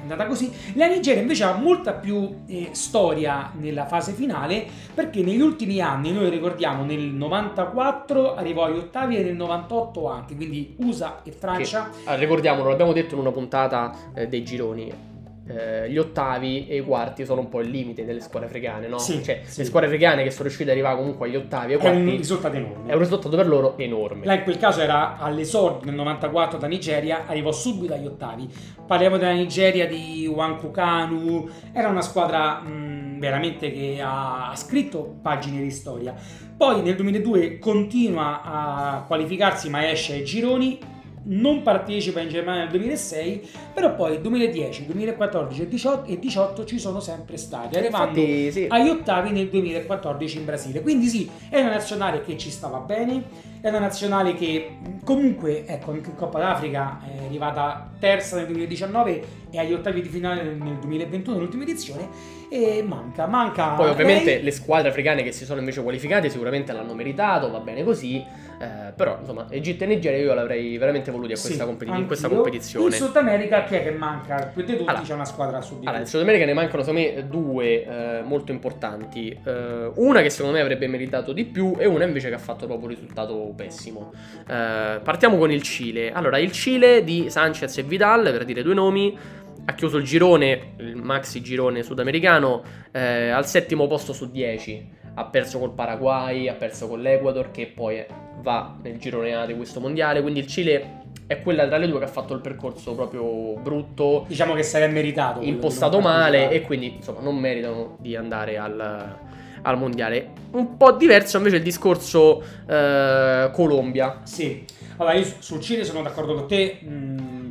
andata 0.03 0.25
così 0.27 0.51
la 0.75 0.87
Nigeria 0.87 1.21
invece 1.21 1.43
ha 1.43 1.53
molta 1.53 1.93
più 1.93 2.41
eh, 2.47 2.69
storia 2.71 3.51
nella 3.59 3.85
fase 3.85 4.11
finale 4.13 4.65
perché 4.93 5.21
negli 5.21 5.41
ultimi 5.41 5.79
anni 5.81 6.11
noi 6.11 6.29
ricordiamo 6.29 6.83
nel 6.83 6.99
94 7.01 8.35
arrivò 8.35 8.65
agli 8.65 8.77
ottavi 8.77 9.17
e 9.17 9.23
nel 9.23 9.35
98 9.35 10.09
anche 10.09 10.35
quindi 10.35 10.75
USA 10.79 11.21
e 11.23 11.31
Francia 11.31 11.89
Ah, 12.05 12.15
ricordiamolo, 12.15 12.69
l'abbiamo 12.69 12.93
detto 12.93 13.15
in 13.15 13.21
una 13.21 13.31
puntata 13.31 13.91
eh, 14.13 14.27
dei 14.27 14.43
gironi. 14.43 15.11
Eh, 15.47 15.89
gli 15.89 15.97
ottavi 15.97 16.67
e 16.67 16.77
i 16.77 16.81
quarti 16.81 17.25
sono 17.25 17.41
un 17.41 17.49
po' 17.49 17.59
il 17.59 17.69
limite 17.69 18.05
delle 18.05 18.21
squadre 18.21 18.47
africane, 18.47 18.87
no? 18.87 18.97
Sì, 18.97 19.21
cioè, 19.23 19.41
sì. 19.43 19.59
le 19.59 19.65
squadre 19.65 19.89
africane 19.89 20.23
che 20.23 20.31
sono 20.31 20.43
riuscite 20.43 20.63
ad 20.65 20.69
arrivare 20.69 20.95
comunque 20.95 21.27
agli 21.27 21.35
ottavi 21.35 21.73
e 21.73 21.75
ai 21.75 21.81
è 21.81 21.89
un 21.89 21.95
quarti 21.95 22.17
risultato 22.17 22.55
enorme 22.55 22.89
è 22.89 22.93
un 22.93 22.99
risultato 22.99 23.35
per 23.35 23.47
loro 23.47 23.77
enorme. 23.77 24.25
Là 24.25 24.35
in 24.35 24.43
quel 24.43 24.57
caso 24.57 24.81
era 24.81 25.17
all'esordio 25.17 25.85
nel 25.85 25.95
94 25.95 26.57
da 26.57 26.67
Nigeria, 26.67 27.25
arrivò 27.27 27.51
subito 27.51 27.93
agli 27.93 28.05
ottavi. 28.05 28.47
Parliamo 28.85 29.17
della 29.17 29.33
Nigeria 29.33 29.87
di 29.87 30.27
Wankukanu, 30.27 31.49
era 31.73 31.89
una 31.89 32.01
squadra 32.01 32.59
mh, 32.59 33.19
veramente 33.19 33.71
che 33.71 33.99
ha, 34.01 34.49
ha 34.49 34.55
scritto 34.55 35.17
pagine 35.21 35.61
di 35.61 35.71
storia. 35.71 36.13
Poi 36.55 36.81
nel 36.81 36.95
2002 36.95 37.59
continua 37.59 38.41
a 38.43 39.03
qualificarsi 39.05 39.69
ma 39.69 39.89
esce 39.89 40.13
ai 40.13 40.23
gironi, 40.23 40.79
non 41.25 41.61
partecipa 41.61 42.19
in 42.19 42.29
Germania 42.29 42.61
nel 42.63 42.71
2006, 42.71 43.49
però 43.73 43.95
poi 43.95 44.19
2010, 44.21 44.85
2014 44.85 45.61
e 45.61 45.67
18, 45.67 46.11
e 46.11 46.19
18 46.19 46.65
ci 46.65 46.79
sono 46.79 46.99
sempre 46.99 47.37
stati, 47.37 47.77
arrivando 47.77 48.19
Infatti, 48.19 48.51
sì. 48.51 48.65
agli 48.69 48.89
ottavi 48.89 49.31
nel 49.31 49.49
2014 49.49 50.37
in 50.37 50.45
Brasile. 50.45 50.81
Quindi 50.81 51.07
sì, 51.07 51.29
è 51.49 51.59
una 51.59 51.71
nazionale 51.71 52.21
che 52.21 52.37
ci 52.37 52.49
stava 52.49 52.79
bene, 52.79 53.51
è 53.63 53.69
una 53.69 53.79
nazionale 53.79 54.33
che 54.33 54.75
comunque, 55.05 55.65
ecco, 55.65 55.91
anche 55.91 56.09
in 56.09 56.17
Coppa 56.17 56.37
d'Africa 56.37 56.99
è 57.05 57.23
arrivata 57.23 57.89
terza 57.97 58.35
nel 58.35 58.47
2019 58.47 59.23
e 59.51 59.57
agli 59.57 59.71
ottavi 59.71 60.01
di 60.01 60.09
finale 60.09 60.43
nel 60.43 60.57
nel 60.57 60.75
2021, 60.79 61.37
l'ultima 61.37 61.63
edizione, 61.63 62.09
e 62.49 62.83
manca, 62.85 63.25
manca... 63.25 63.69
Poi 63.69 63.89
ovviamente 63.89 64.35
lei- 64.35 64.43
le 64.43 64.51
squadre 64.51 64.89
africane 64.89 65.23
che 65.23 65.31
si 65.31 65.45
sono 65.45 65.59
invece 65.59 65.81
qualificate 65.81 66.29
sicuramente 66.29 66.73
l'hanno 66.73 66.93
meritato, 66.93 67.49
va 67.49 67.59
bene 67.59 67.85
così, 67.85 68.17
eh, 68.17 68.91
però 68.95 69.17
insomma 69.19 69.47
Egitto 69.49 69.83
e 69.83 69.87
Nigeria 69.87 70.19
io 70.19 70.33
l'avrei 70.33 70.77
veramente 70.77 71.11
voluti 71.11 71.33
a 71.33 71.35
Sì, 71.35 71.47
questa, 71.47 71.65
competi- 71.65 71.91
in 71.91 72.05
questa 72.05 72.29
competizione. 72.29 72.85
In 72.87 72.91
Sud 72.91 73.15
America 73.15 73.63
chi 73.63 73.75
è 73.75 73.83
che 73.83 73.91
manca? 73.91 74.51
Per 74.53 74.63
te 74.65 74.75
tutti 74.77 74.89
Allora, 74.89 75.03
c'è 75.03 75.13
una 75.13 75.25
squadra 75.25 75.61
subito. 75.61 75.87
Allora, 75.87 76.03
in 76.03 76.09
Sud 76.09 76.21
America 76.21 76.45
ne 76.45 76.53
mancano 76.53 76.83
secondo 76.83 77.07
me 77.07 77.27
due 77.27 77.85
eh, 77.85 78.21
molto 78.23 78.51
importanti. 78.51 79.29
Eh, 79.43 79.91
una 79.95 80.21
che 80.21 80.29
secondo 80.29 80.55
me 80.55 80.61
avrebbe 80.61 80.87
meritato 80.87 81.33
di 81.33 81.45
più 81.45 81.75
e 81.77 81.85
una 81.85 82.05
invece 82.05 82.29
che 82.29 82.35
ha 82.35 82.39
fatto 82.39 82.65
proprio 82.65 82.87
un 82.87 82.93
risultato 82.93 83.52
pessimo. 83.55 84.13
Eh, 84.47 84.99
partiamo 85.03 85.37
con 85.37 85.51
il 85.51 85.61
Cile. 85.61 86.11
Allora, 86.11 86.37
il 86.37 86.51
Cile 86.51 87.03
di 87.03 87.29
Sanchez 87.29 87.77
e 87.77 87.83
Vidal, 87.83 88.23
per 88.23 88.45
dire 88.45 88.63
due 88.63 88.73
nomi, 88.73 89.17
ha 89.65 89.73
chiuso 89.75 89.97
il 89.97 90.03
girone, 90.03 90.73
il 90.77 90.95
maxi 90.95 91.41
girone 91.41 91.83
sudamericano, 91.83 92.63
eh, 92.91 93.29
al 93.29 93.45
settimo 93.45 93.87
posto 93.87 94.13
su 94.13 94.29
10. 94.29 95.01
Ha 95.15 95.25
perso 95.25 95.59
col 95.59 95.73
Paraguay, 95.73 96.47
ha 96.47 96.53
perso 96.53 96.87
con 96.87 96.99
l'Ecuador, 97.01 97.51
che 97.51 97.67
poi 97.67 98.03
va 98.41 98.75
nel 98.81 98.97
girone 98.97 99.35
A 99.35 99.45
di 99.45 99.55
questo 99.55 99.79
mondiale. 99.79 100.21
Quindi 100.21 100.39
il 100.39 100.47
Cile 100.47 101.01
è 101.27 101.41
quella 101.41 101.67
tra 101.67 101.77
le 101.77 101.87
due 101.87 101.99
che 101.99 102.05
ha 102.05 102.09
fatto 102.09 102.33
il 102.33 102.41
percorso 102.41 102.93
proprio 102.95 103.53
brutto, 103.59 104.25
Diciamo 104.27 104.53
che 104.53 104.63
sarebbe 104.63 104.93
meritato. 104.93 105.41
impostato 105.41 105.99
male 106.01 106.49
e 106.51 106.61
quindi 106.61 106.95
insomma 106.95 107.21
non 107.21 107.37
meritano 107.37 107.97
di 107.99 108.15
andare 108.15 108.57
al, 108.57 109.17
al 109.63 109.77
mondiale. 109.77 110.29
Un 110.51 110.77
po' 110.77 110.91
diverso 110.93 111.37
invece 111.37 111.57
il 111.57 111.63
discorso 111.63 112.41
eh, 112.67 113.49
Colombia. 113.53 114.21
Sì, 114.23 114.63
allora 114.97 115.15
io 115.15 115.25
su- 115.25 115.35
sul 115.39 115.59
Cile 115.59 115.83
sono 115.83 116.01
d'accordo 116.01 116.35
con 116.35 116.47
te, 116.47 116.79
mh, 116.81 117.47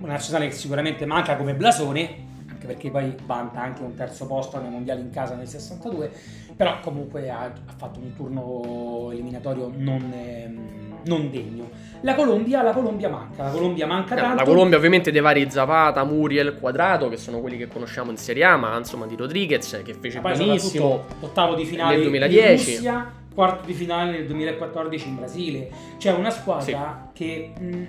una 0.00 0.12
nazionale 0.12 0.48
che 0.48 0.54
sicuramente 0.54 1.06
manca 1.06 1.36
come 1.36 1.54
blasone, 1.54 2.23
anche 2.64 2.66
perché 2.66 2.90
poi 2.90 3.14
vanta 3.26 3.60
anche 3.60 3.82
un 3.82 3.94
terzo 3.94 4.26
posto 4.26 4.60
nei 4.60 4.70
mondiali 4.70 5.02
in 5.02 5.10
casa 5.10 5.34
nel 5.34 5.46
62, 5.46 6.10
però 6.56 6.80
comunque 6.80 7.28
ha, 7.30 7.44
ha 7.44 7.72
fatto 7.76 8.00
un 8.00 8.14
turno 8.14 9.10
eliminatorio 9.12 9.70
non, 9.74 10.12
ehm, 10.12 10.58
non 11.04 11.30
degno. 11.30 11.68
La 12.00 12.14
Colombia, 12.14 12.62
la 12.62 12.72
Colombia 12.72 13.08
manca, 13.08 13.44
la 13.44 13.50
Colombia 13.50 13.86
manca 13.86 14.14
tanto. 14.14 14.36
La 14.36 14.44
Colombia 14.44 14.78
ovviamente 14.78 15.10
dei 15.10 15.20
vari 15.20 15.50
Zapata, 15.50 16.04
Muriel, 16.04 16.58
Quadrato, 16.58 17.08
che 17.08 17.16
sono 17.16 17.40
quelli 17.40 17.58
che 17.58 17.68
conosciamo 17.68 18.10
in 18.10 18.16
Serie 18.16 18.44
A, 18.44 18.56
ma 18.56 18.76
insomma 18.76 19.06
di 19.06 19.16
Rodriguez 19.16 19.82
che 19.84 19.94
fece 19.94 20.20
Poi 20.20 20.36
benissimo. 20.36 21.04
ottavo 21.20 21.54
di 21.54 21.64
finale 21.64 21.96
nel 21.96 22.04
2010. 22.04 22.70
in 22.70 22.76
Russia, 22.76 23.12
quarto 23.34 23.66
di 23.66 23.72
finale 23.74 24.12
nel 24.12 24.26
2014 24.26 25.08
in 25.08 25.16
Brasile. 25.16 25.70
C'è 25.98 26.12
una 26.12 26.30
squadra 26.30 27.10
che, 27.12 27.52
mh, 27.58 27.82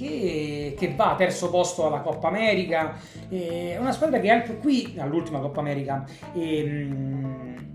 che, 0.00 0.74
che 0.78 0.94
va 0.94 1.14
terzo 1.16 1.50
posto 1.50 1.86
alla 1.86 2.00
Coppa 2.00 2.28
America, 2.28 2.96
è 3.28 3.76
una 3.78 3.92
squadra 3.92 4.18
che 4.18 4.30
anche 4.30 4.56
qui, 4.56 4.94
all'ultima 4.98 5.40
Coppa 5.40 5.60
America, 5.60 6.04
ehm, 6.34 7.68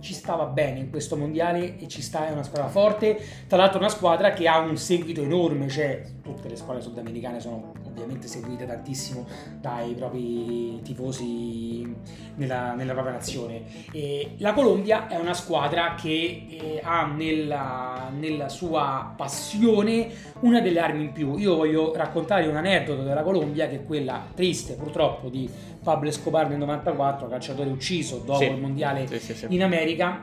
ci 0.00 0.14
stava 0.14 0.46
bene 0.46 0.80
in 0.80 0.90
questo 0.90 1.16
mondiale 1.16 1.78
e 1.78 1.86
ci 1.86 2.02
sta, 2.02 2.26
è 2.26 2.32
una 2.32 2.42
squadra 2.42 2.68
forte, 2.68 3.18
tra 3.46 3.58
l'altro 3.58 3.78
una 3.78 3.88
squadra 3.90 4.32
che 4.32 4.48
ha 4.48 4.58
un 4.58 4.76
seguito 4.76 5.22
enorme, 5.22 5.68
cioè 5.68 6.02
tutte 6.34 6.48
le 6.48 6.56
squadre 6.56 6.82
sudamericane 6.82 7.40
sono 7.40 7.72
ovviamente 7.86 8.26
seguite 8.26 8.66
tantissimo 8.66 9.26
dai 9.60 9.94
propri 9.94 10.80
tifosi 10.82 11.94
nella, 12.36 12.74
nella 12.74 12.92
propria 12.92 13.14
nazione. 13.14 13.62
E 13.92 14.32
la 14.38 14.52
Colombia 14.52 15.08
è 15.08 15.16
una 15.16 15.34
squadra 15.34 15.94
che 15.94 16.46
eh, 16.48 16.80
ha 16.82 17.06
nella, 17.06 18.10
nella 18.16 18.48
sua 18.48 19.12
passione 19.16 20.08
una 20.40 20.60
delle 20.60 20.80
armi 20.80 21.04
in 21.04 21.12
più. 21.12 21.36
Io 21.36 21.56
voglio 21.56 21.94
raccontare 21.94 22.46
un 22.46 22.56
aneddoto 22.56 23.02
della 23.02 23.22
Colombia 23.22 23.68
che 23.68 23.76
è 23.76 23.84
quella 23.84 24.24
triste 24.34 24.74
purtroppo 24.74 25.28
di 25.28 25.48
Pablo 25.82 26.08
Escobar 26.08 26.48
nel 26.48 26.58
94, 26.58 27.28
calciatore 27.28 27.70
ucciso 27.70 28.18
dopo 28.18 28.38
Sì. 28.38 28.44
il 28.46 28.58
mondiale 28.60 29.06
Sì, 29.06 29.34
sì, 29.34 29.46
in 29.48 29.62
America, 29.62 30.20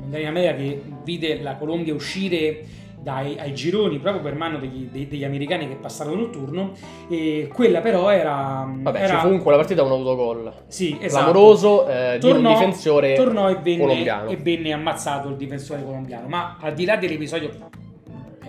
mondiale 0.00 0.22
in 0.22 0.28
America 0.28 0.54
che 0.54 0.82
vide 1.04 1.40
la 1.40 1.56
Colombia 1.56 1.94
uscire 1.94 2.64
dai, 3.00 3.38
ai 3.38 3.54
gironi 3.54 3.98
proprio 3.98 4.22
per 4.22 4.34
mano 4.34 4.58
degli, 4.58 4.88
dei- 4.90 5.06
degli 5.08 5.24
americani 5.24 5.68
che 5.68 5.76
passarono 5.76 6.22
il 6.22 6.30
turno 6.30 6.72
e 7.08 7.48
quella 7.52 7.80
però 7.80 8.10
era, 8.10 8.68
Vabbè, 8.68 8.98
era 8.98 9.08
ci 9.08 9.14
fu 9.16 9.22
comunque 9.22 9.50
la 9.52 9.56
partita 9.58 9.82
un 9.82 9.90
autogol. 9.92 10.52
sì, 10.66 10.96
esatto. 11.00 11.24
Clamoroso 11.30 11.86
eh, 11.88 12.18
di 12.18 12.26
un 12.26 12.32
Tornò- 12.32 12.50
difensore 12.52 13.14
tornò 13.14 13.48
e 13.50 13.56
venne, 13.62 13.80
colombiano. 13.82 14.28
e 14.30 14.36
venne 14.36 14.72
ammazzato 14.72 15.28
il 15.28 15.36
difensore 15.36 15.82
colombiano 15.84 16.28
ma 16.28 16.56
al 16.60 16.74
di 16.74 16.84
là 16.84 16.96
dell'episodio 16.96 17.50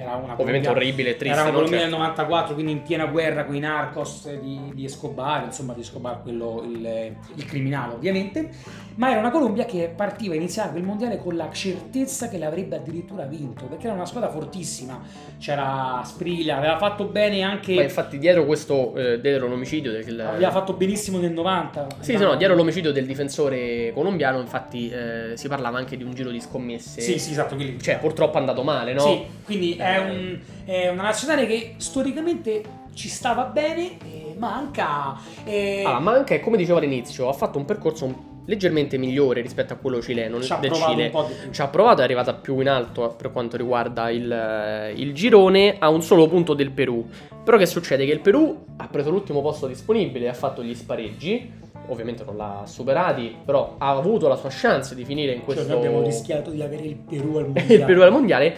era 0.10 0.18
una 0.24 0.34
Ovviamente 0.34 0.68
Colombia- 0.68 0.72
orribile 0.72 1.10
e 1.12 1.16
triste. 1.18 1.39
era? 1.39 1.50
Colombia 1.50 1.78
Cioè, 1.80 1.88
del 1.89 1.98
94, 1.98 2.54
quindi 2.54 2.72
in 2.74 2.82
piena 2.84 3.06
guerra 3.06 3.46
con 3.46 3.56
i 3.56 3.60
narcos 3.60 4.30
di, 4.39 4.60
di 4.74 4.86
Escobar, 4.86 5.44
insomma 5.46 5.74
di 5.74 5.82
Escobar 5.82 6.22
quello, 6.22 6.63
il, 6.66 7.16
il 7.36 7.46
criminale 7.46 7.94
ovviamente, 7.94 8.50
ma 8.96 9.12
era 9.12 9.20
una 9.20 9.32
Colombia 9.32 9.66
che 9.66 9.92
partiva, 9.96 10.36
iniziava 10.36 10.78
il 10.78 10.84
mondiale 10.84 11.18
con 11.18 11.36
la 11.36 11.50
certezza 11.51 12.28
che 12.28 12.38
l'avrebbe 12.38 12.75
addirittura 12.75 13.24
vinto, 13.25 13.66
perché 13.66 13.86
era 13.86 13.96
una 13.96 14.06
squadra 14.06 14.30
fortissima, 14.30 15.00
c'era 15.38 16.01
Spriglia, 16.04 16.58
aveva 16.58 16.78
fatto 16.78 17.06
bene 17.06 17.42
anche, 17.42 17.74
Ma 17.75 17.84
infatti 17.84 18.18
dietro 18.18 18.46
questo, 18.46 18.96
eh, 18.96 19.20
dietro 19.22 19.48
l'omicidio 19.48 19.92
del... 19.92 20.20
aveva 20.20 20.51
fatto 20.51 20.74
benissimo 20.74 21.18
nel 21.20 21.32
90. 21.32 21.88
Sì, 22.00 22.18
no, 22.18 22.36
dietro 22.36 22.56
l'omicidio 22.56 22.92
del 22.92 23.06
difensore 23.06 23.92
colombiano, 23.94 24.39
infatti 24.39 24.89
eh, 24.89 25.32
si 25.36 25.48
parlava 25.48 25.78
anche 25.78 25.96
di 25.96 26.04
un 26.04 26.13
giro 26.13 26.30
di 26.30 26.42
scommesse. 26.42 27.00
Sì, 27.01 27.18
sì, 27.20 27.32
esatto, 27.32 27.56
quelli- 27.56 27.80
Cioè, 27.80 28.00
purtroppo 28.00 28.36
è 28.38 28.39
andato 28.39 28.63
male, 28.63 28.94
no? 28.94 29.01
Sì, 29.01 29.24
quindi 29.46 29.75
è, 29.75 29.98
Eh. 29.98 29.99
Un- 30.00 30.39
è 30.65 30.88
una 30.89 31.03
nazionale 31.03 31.46
che 31.46 31.74
storicamente 31.77 32.63
ci 32.94 33.08
stava 33.08 33.44
bene, 33.46 33.98
eh, 34.03 34.36
manca... 34.38 35.15
eh, 35.46 35.84
Ah, 35.86 36.00
ma 36.00 36.12
anche, 36.13 36.39
come 36.39 36.58
dicevo 36.58 36.77
all'inizio, 36.79 37.29
ha 37.29 37.34
fatto 37.34 37.58
un 37.58 37.65
percorso 37.65 38.27
leggermente 38.46 38.98
migliore 38.98 39.41
rispetto 39.41 39.74
a 39.74 39.75
quello 39.75 40.01
cileno 40.01 40.41
ci 40.41 40.53
del 40.60 40.72
Cile. 40.74 41.12
Ci 41.51 41.62
ha 41.62 41.68
provato, 41.68 42.01
è 42.01 42.03
arrivata 42.03 42.34
più 42.34 42.60
in 42.60 42.68
alto 42.68 43.13
per 43.15 43.32
quanto 43.32 43.58
riguarda 43.58 44.10
il, 44.10 44.94
il 44.96 45.13
girone, 45.13 45.75
a 45.77 45.89
un 45.89 46.01
solo 46.01 46.27
punto 46.27 46.56
del 46.56 46.72
Perù. 46.72 47.08
Però 47.44 47.58
che 47.58 47.68
succede? 47.68 48.06
Che 48.06 48.12
il 48.12 48.20
Perù 48.22 48.65
ha 48.77 48.88
preso 48.88 49.12
l'ultimo 49.12 49.41
posto 49.41 49.68
disponibile, 49.68 50.27
ha 50.29 50.34
fatto 50.34 50.63
gli 50.63 50.74
spareggi, 50.74 51.51
ovviamente 51.89 52.24
non 52.24 52.38
l'ha 52.38 52.63
superati, 52.65 53.36
però 53.46 53.75
ha 53.77 53.89
avuto 53.91 54.27
la 54.27 54.36
sua 54.36 54.50
chance 54.51 54.96
di 54.96 55.06
finire 55.06 55.32
in 55.34 55.38
Cioè, 55.39 55.46
questo... 55.46 55.68
noi 55.68 55.77
abbiamo 55.77 56.03
rischiato 56.03 56.50
di 56.50 56.62
avere 56.63 56.84
il 56.84 56.96
Perù 56.96 57.36
al 57.38 57.44
mondiale. 57.53 57.74
il 57.75 57.86
Perù 57.86 58.01
al 58.01 58.12
mondiale. 58.12 58.56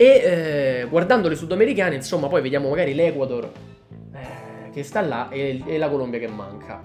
E 0.00 0.06
eh, 0.06 0.86
guardando 0.88 1.28
le 1.28 1.36
sudamericane, 1.36 1.94
insomma, 1.94 2.26
poi 2.26 2.40
vediamo 2.40 2.70
magari 2.70 2.94
l'Ecuador 2.94 3.52
eh, 4.14 4.70
che 4.72 4.82
sta 4.82 5.02
là 5.02 5.28
e, 5.28 5.62
e 5.66 5.76
la 5.76 5.90
Colombia 5.90 6.18
che 6.18 6.26
manca. 6.26 6.80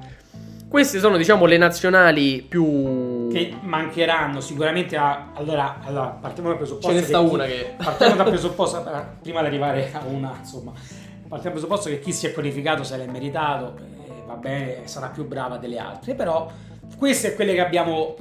Queste 0.67 0.99
sono, 0.99 1.15
diciamo, 1.15 1.45
le 1.45 1.55
nazionali 1.55 2.41
più. 2.41 3.29
Che 3.31 3.53
mancheranno 3.61 4.41
sicuramente 4.41 4.97
a... 4.97 5.31
Allora, 5.33 5.79
allora 5.85 6.07
partiamo 6.07 6.49
dal 6.49 6.57
presupposto 6.57 6.89
Ce 6.89 6.99
ne 6.99 7.05
sta 7.05 7.21
che 7.21 7.25
chi- 7.25 7.33
una 7.33 7.45
che. 7.45 7.75
Partiamo 7.81 8.15
dal 8.15 8.27
presupposto, 8.27 8.79
eh, 8.79 9.01
prima 9.21 9.39
di 9.39 9.47
arrivare 9.47 9.91
a 9.93 10.03
una, 10.05 10.35
insomma, 10.37 10.73
partiamo 10.73 11.39
dal 11.39 11.51
presupposto 11.51 11.87
che 11.87 12.01
chi 12.01 12.11
si 12.11 12.27
è 12.27 12.33
qualificato 12.33 12.83
se 12.83 12.97
l'è 12.97 13.07
meritato, 13.07 13.77
eh, 13.77 14.23
va 14.25 14.35
bene, 14.35 14.81
sarà 14.87 15.07
più 15.07 15.25
brava 15.25 15.55
delle 15.55 15.77
altre, 15.77 16.15
però 16.15 16.51
queste 16.97 17.29
è 17.29 17.35
quelle 17.35 17.53
che 17.53 17.61
abbiamo 17.61 18.17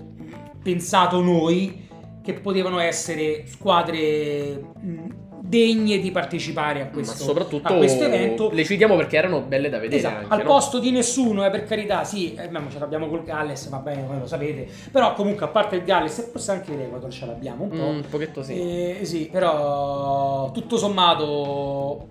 pensato 0.62 1.20
noi 1.20 1.83
che 2.24 2.32
potevano 2.32 2.78
essere 2.78 3.44
squadre 3.46 4.62
degne 5.46 5.98
di 5.98 6.10
partecipare 6.10 6.80
a 6.80 6.84
Ma 6.84 6.90
questo, 6.90 7.22
soprattutto 7.22 7.68
a 7.68 7.76
questo 7.76 8.04
evento. 8.04 8.50
le 8.50 8.64
citiamo 8.64 8.96
perché 8.96 9.18
erano 9.18 9.42
belle 9.42 9.68
da 9.68 9.78
vedere 9.78 9.98
Esatto, 9.98 10.16
anche, 10.22 10.32
al 10.32 10.38
no? 10.38 10.44
posto 10.46 10.78
di 10.78 10.90
nessuno, 10.90 11.44
eh, 11.44 11.50
per 11.50 11.64
carità, 11.64 12.02
sì, 12.02 12.34
eh, 12.34 12.48
ma 12.48 12.62
ce 12.70 12.78
l'abbiamo 12.78 13.08
col 13.08 13.24
Galles, 13.24 13.68
va 13.68 13.76
bene, 13.76 14.04
voi 14.06 14.18
lo 14.20 14.26
sapete, 14.26 14.66
però 14.90 15.12
comunque 15.12 15.44
a 15.44 15.48
parte 15.48 15.76
il 15.76 15.84
Galles 15.84 16.18
e 16.18 16.22
forse 16.22 16.50
anche 16.50 16.74
l'Equador 16.74 17.12
ce 17.12 17.26
l'abbiamo 17.26 17.64
un 17.64 17.68
po'. 17.68 17.76
Mm, 17.76 17.96
un 17.96 18.04
pochetto 18.08 18.42
sì. 18.42 18.52
Eh, 18.54 18.98
sì, 19.02 19.28
però 19.30 20.50
tutto 20.50 20.78
sommato 20.78 22.08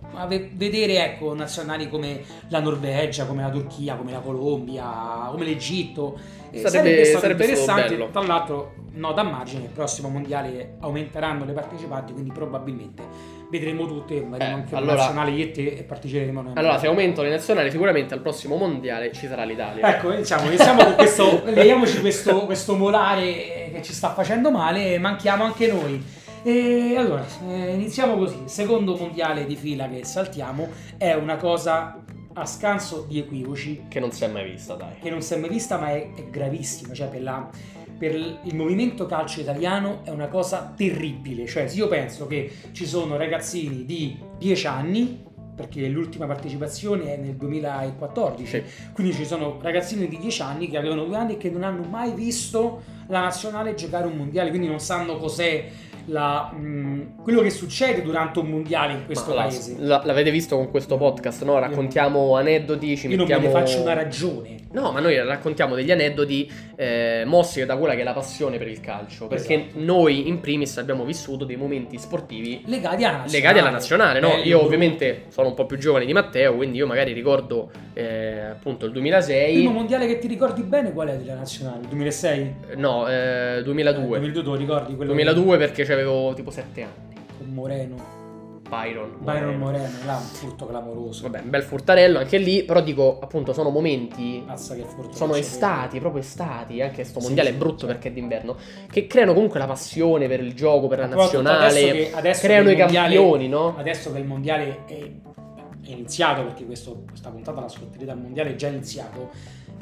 vedere 0.53 1.03
ecco, 1.03 1.34
nazionali 1.34 1.89
come 1.89 2.22
la 2.50 2.60
Norvegia, 2.60 3.25
come 3.25 3.41
la 3.41 3.50
Turchia, 3.50 3.96
come 3.96 4.12
la 4.12 4.20
Colombia, 4.20 5.27
come 5.32 5.43
l'Egitto 5.43 6.41
Sarebbe- 6.60 6.69
sarebbe, 6.69 7.05
stato 7.05 7.19
sarebbe 7.22 7.43
stato 7.43 7.62
interessante. 7.62 7.95
bello. 7.95 8.10
Tra 8.12 8.22
l'altro, 8.22 8.74
nota 8.93 9.22
a 9.22 9.24
margine, 9.24 9.63
il 9.63 9.69
prossimo 9.69 10.10
mondiale 10.10 10.75
aumenteranno 10.79 11.45
le 11.45 11.53
partecipanti, 11.53 12.13
quindi 12.13 12.31
probabilmente 12.31 13.03
vedremo 13.50 13.86
tutte, 13.86 14.15
vedremo 14.15 14.38
Eh, 14.41 14.45
anche 14.62 14.75
allora- 14.75 14.95
nazionale 14.95 15.31
io 15.31 15.43
e 15.45 15.51
te 15.51 15.65
e 15.77 15.83
parteciperemo 15.83 16.41
noi. 16.41 16.53
Allora, 16.55 16.77
se 16.79 16.88
aumentano 16.88 17.27
le 17.27 17.33
nazionali, 17.36 17.69
sicuramente 17.72 18.13
al 18.13 18.22
prossimo 18.22 18.55
mondiale 18.55 19.12
ci 19.12 19.27
sarà 19.27 19.43
l'Italia. 19.43 19.95
Ecco, 19.95 20.12
iniziamo, 20.12 20.45
iniziamo 20.48 20.83
con 20.83 20.95
questo, 20.95 21.41
leviamoci 21.45 22.00
questo, 22.01 22.45
questo 22.45 22.75
molare 22.75 23.72
che 23.74 23.79
ci 23.83 23.93
sta 23.93 24.13
facendo 24.13 24.50
male, 24.51 24.98
manchiamo 25.00 25.43
anche 25.43 25.67
noi. 25.72 26.03
E 26.45 26.95
allora, 26.98 27.24
eh, 27.48 27.74
iniziamo 27.74 28.15
così. 28.17 28.41
Il 28.43 28.50
secondo 28.50 28.95
mondiale 28.98 29.45
di 29.45 29.55
fila 29.55 29.88
che 29.88 30.03
saltiamo 30.03 30.67
è 30.98 31.13
una 31.13 31.38
cosa 31.38 31.98
a 32.34 32.46
scanso 32.46 33.06
di 33.08 33.20
equivoci 33.20 33.84
Che 33.88 34.00
non 34.00 34.12
si 34.12 34.24
è 34.24 34.28
mai 34.28 34.50
vista, 34.50 34.75
dai. 34.75 34.96
che 35.02 35.10
non 35.10 35.22
si 35.22 35.34
è 35.34 35.38
mai 35.38 35.50
vista, 35.50 35.78
ma 35.78 35.90
è, 35.92 36.13
è 36.16 36.24
gravissima. 36.30 36.94
Cioè, 36.94 37.08
per, 37.08 37.22
la- 37.22 37.50
per 37.98 38.16
il 38.16 38.56
movimento 38.56 39.06
calcio 39.06 39.40
italiano 39.42 40.02
è 40.04 40.10
una 40.10 40.28
cosa 40.28 40.74
terribile. 40.75 41.46
Cioè, 41.46 41.68
se 41.68 41.78
io 41.78 41.88
penso 41.88 42.28
che 42.28 42.52
ci 42.72 42.86
sono 42.86 43.18
ragazzini 43.18 43.86
di 43.86 44.18
10 44.38 44.68
anni, 44.68 45.24
perché 45.56 45.88
l'ultima 45.88 46.25
partecipazione 46.25 47.13
è 47.13 47.18
nel 47.18 47.36
2014, 47.36 48.46
Sì. 48.48 48.63
quindi 48.94 49.13
ci 49.13 49.24
sono 49.25 49.60
ragazzini 49.62 50.08
di 50.08 50.18
10 50.18 50.42
anni 50.42 50.68
che 50.68 50.78
avevano 50.78 51.04
due 51.06 51.16
anni 51.16 51.34
e 51.34 51.38
che 51.38 51.52
non 51.52 51.62
hanno 51.63 51.84
mai 51.88 52.12
visto 52.13 52.82
la 53.08 53.22
nazionale 53.22 53.75
giocare 53.75 54.08
un 54.08 54.18
mondiale, 54.18 54.50
quindi 54.50 54.68
non 54.68 54.80
sanno 54.80 55.18
cos'è 55.18 55.70
la, 56.05 56.51
mh, 56.51 57.22
quello 57.24 57.41
che 57.41 57.50
succede 57.50 58.01
durante 58.01 58.39
un 58.39 58.48
mondiale 58.50 58.93
in 58.93 59.05
questo 59.05 59.33
Ma 59.33 59.43
paese. 59.43 59.75
la- 59.79 60.01
l'avete 60.05 60.31
visto 60.31 60.55
con 60.55 60.69
questo 60.69 60.98
podcast, 60.98 61.43
no? 61.43 61.60
Raccontiamo 61.60 62.36
aneddoti, 62.36 62.98
ci 62.98 63.07
Io 63.07 63.17
non 63.17 63.25
me 63.27 63.33
mettiamo... 63.36 63.55
ne 63.57 63.63
faccio 63.65 63.81
una 63.81 63.93
ragione. 63.93 64.55
No, 64.74 64.91
ma 64.91 65.00
noi 65.00 65.15
raccontiamo 65.24 65.75
degli 65.75 65.91
aneddoti 65.91 66.51
eh, 66.75 67.24
mossi 67.25 67.63
da 67.63 67.77
quella 67.77 67.93
che 67.93 68.01
è 68.01 68.03
la 68.03 68.13
passione 68.13 68.57
per 68.57 68.67
il 68.67 68.79
calcio. 68.79 69.27
Perché 69.27 69.53
Esatto. 69.53 69.79
noi, 69.83 70.27
in 70.27 70.39
primis, 70.39 70.77
abbiamo 70.77 71.03
vissuto 71.05 71.45
dei 71.45 71.55
momenti 71.57 71.98
sportivi 72.00 72.63
Legati 72.65 73.03
alla 73.03 73.17
nazionale. 73.17 73.31
legati 73.31 73.60
alla 73.60 73.69
nazionale, 73.69 74.19
no? 74.19 74.29
Belli, 74.29 74.48
Io, 74.48 74.63
ovviamente, 74.63 75.24
sono 75.29 75.50
un 75.50 75.53
po' 75.53 75.65
più 75.67 75.77
giovane 75.77 76.05
di 76.05 76.13
Matteo, 76.13 76.55
quindi 76.55 76.77
io 76.79 76.88
magari 76.88 77.13
ricordo 77.13 77.69
eh, 77.93 78.39
appunto 78.50 78.86
il 78.86 78.91
Il 78.93 78.98
2006. 79.00 79.53
primo 79.53 79.72
mondiale 79.72 80.07
che 80.07 80.17
ti 80.19 80.27
ricordi 80.27 80.63
bene 80.63 80.91
qual 80.91 81.10
è 81.10 81.17
della 81.17 81.36
nazionale? 81.36 81.81
Il 81.81 81.88
2006? 81.89 82.53
No, 82.75 83.07
eh, 83.07 83.57
Eh, 83.57 83.63
2002. 83.63 84.19
2002 84.19 84.41
te 84.43 84.48
lo 84.50 84.55
ricordi? 84.55 84.95
Quello 84.95 85.12
2002 85.13 85.57
perché 85.57 85.86
avevo 85.94 86.34
tipo 86.34 86.52
7 86.52 86.82
anni. 86.82 87.16
Con 87.38 87.50
Moreno. 87.54 88.22
Byron. 88.68 89.18
Byron 89.20 89.56
Moreno. 89.58 89.88
Moreno, 89.88 90.06
là 90.06 90.16
un 90.16 90.24
furto 90.24 90.66
clamoroso. 90.66 91.24
Vabbè, 91.24 91.42
un 91.44 91.50
bel 91.52 91.62
furtarello 91.62 92.18
anche 92.18 92.38
lì, 92.38 92.64
però 92.64 92.82
dico, 92.82 93.20
appunto, 93.22 93.54
sono 93.54 93.70
momenti 93.70 94.42
Mazza 94.46 94.74
che 94.74 94.84
furto. 94.84 95.16
sono 95.16 95.36
estati, 95.36 96.00
proprio 96.00 96.22
estati, 96.22 96.82
anche 96.82 97.04
sto 97.04 97.20
mondiale 97.20 97.50
sì, 97.50 97.56
è 97.56 97.58
brutto 97.58 97.80
sì. 97.82 97.86
perché 97.88 98.08
è 98.08 98.12
d'inverno, 98.12 98.56
che 98.90 99.06
creano 99.06 99.34
comunque 99.34 99.60
la 99.60 99.68
passione 99.68 100.28
per 100.28 100.40
il 100.42 100.54
gioco, 100.56 100.88
per 100.88 101.00
la 101.00 101.06
nazionale, 101.08 101.68
adesso 101.68 101.92
che- 101.92 102.12
adesso 102.16 102.42
creano 102.42 102.70
i 102.72 102.76
mondiale- 102.76 103.16
campioni, 103.16 103.48
no? 103.48 103.76
Adesso 103.78 104.12
che 104.12 104.18
il 104.20 104.26
mondiale 104.26 104.86
è, 104.88 104.94
è 104.96 105.90
iniziato, 105.92 106.44
perché 106.44 106.66
questo- 106.66 107.04
questa 107.08 107.30
puntata 107.30 107.62
la 107.62 107.70
scotteria 107.70 108.14
al 108.14 108.20
mondiale 108.20 108.52
è 108.52 108.56
già 108.56 108.70
iniziato, 108.70 109.30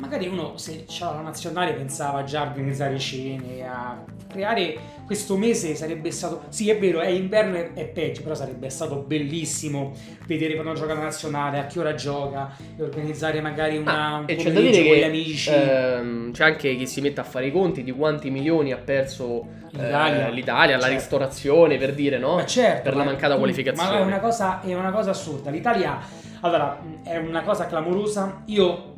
magari 0.01 0.27
uno 0.27 0.57
se 0.57 0.85
c'era 0.85 1.11
la 1.11 1.21
nazionale 1.21 1.73
pensava 1.73 2.23
già 2.23 2.41
a 2.41 2.47
organizzare 2.47 2.97
cene, 2.97 3.63
a 3.65 4.03
creare 4.27 4.75
questo 5.05 5.35
mese 5.37 5.75
sarebbe 5.75 6.09
stato, 6.09 6.43
sì 6.49 6.69
è 6.69 6.79
vero, 6.79 7.01
è 7.01 7.07
inverno 7.09 7.57
e 7.57 7.73
è 7.73 7.85
peggio, 7.85 8.21
però 8.23 8.33
sarebbe 8.33 8.69
stato 8.69 8.95
bellissimo 8.95 9.93
vedere 10.25 10.55
quando 10.55 10.73
gioca 10.73 10.93
la 10.93 11.01
nazionale, 11.01 11.59
a 11.59 11.65
che 11.65 11.79
ora 11.79 11.93
gioca, 11.95 12.55
e 12.77 12.81
organizzare 12.81 13.41
magari 13.41 13.77
una, 13.77 14.15
Ah, 14.15 14.17
un 14.19 14.25
pomeriggio 14.25 14.83
con 14.85 14.95
gli 14.95 15.03
amici. 15.03 15.49
ehm, 15.51 16.31
c'è 16.31 16.43
anche 16.45 16.75
chi 16.77 16.87
si 16.87 17.01
mette 17.01 17.19
a 17.19 17.23
fare 17.25 17.47
i 17.47 17.51
conti 17.51 17.83
di 17.83 17.91
quanti 17.91 18.29
milioni 18.29 18.71
ha 18.71 18.77
perso 18.77 19.59
eh, 19.73 19.77
L'Italia. 19.83 20.29
l'Italia, 20.29 20.75
la 20.75 20.81
Certo. 20.83 20.95
ristorazione 20.97 21.77
per 21.77 21.93
dire 21.93 22.17
no? 22.17 22.35
Ma 22.35 22.45
certo, 22.45 22.81
per 22.83 22.95
la 22.95 23.03
ma- 23.03 23.11
mancata 23.11 23.37
qualificazione. 23.37 23.89
Ma 23.89 23.97
è 23.99 24.01
una, 24.01 24.19
cosa, 24.19 24.61
è 24.61 24.73
una 24.73 24.91
cosa 24.91 25.09
assurda. 25.11 25.49
L'Italia, 25.49 25.99
allora, 26.41 26.77
è 27.03 27.17
una 27.17 27.41
cosa 27.41 27.65
clamorosa. 27.67 28.43
Io, 28.45 28.90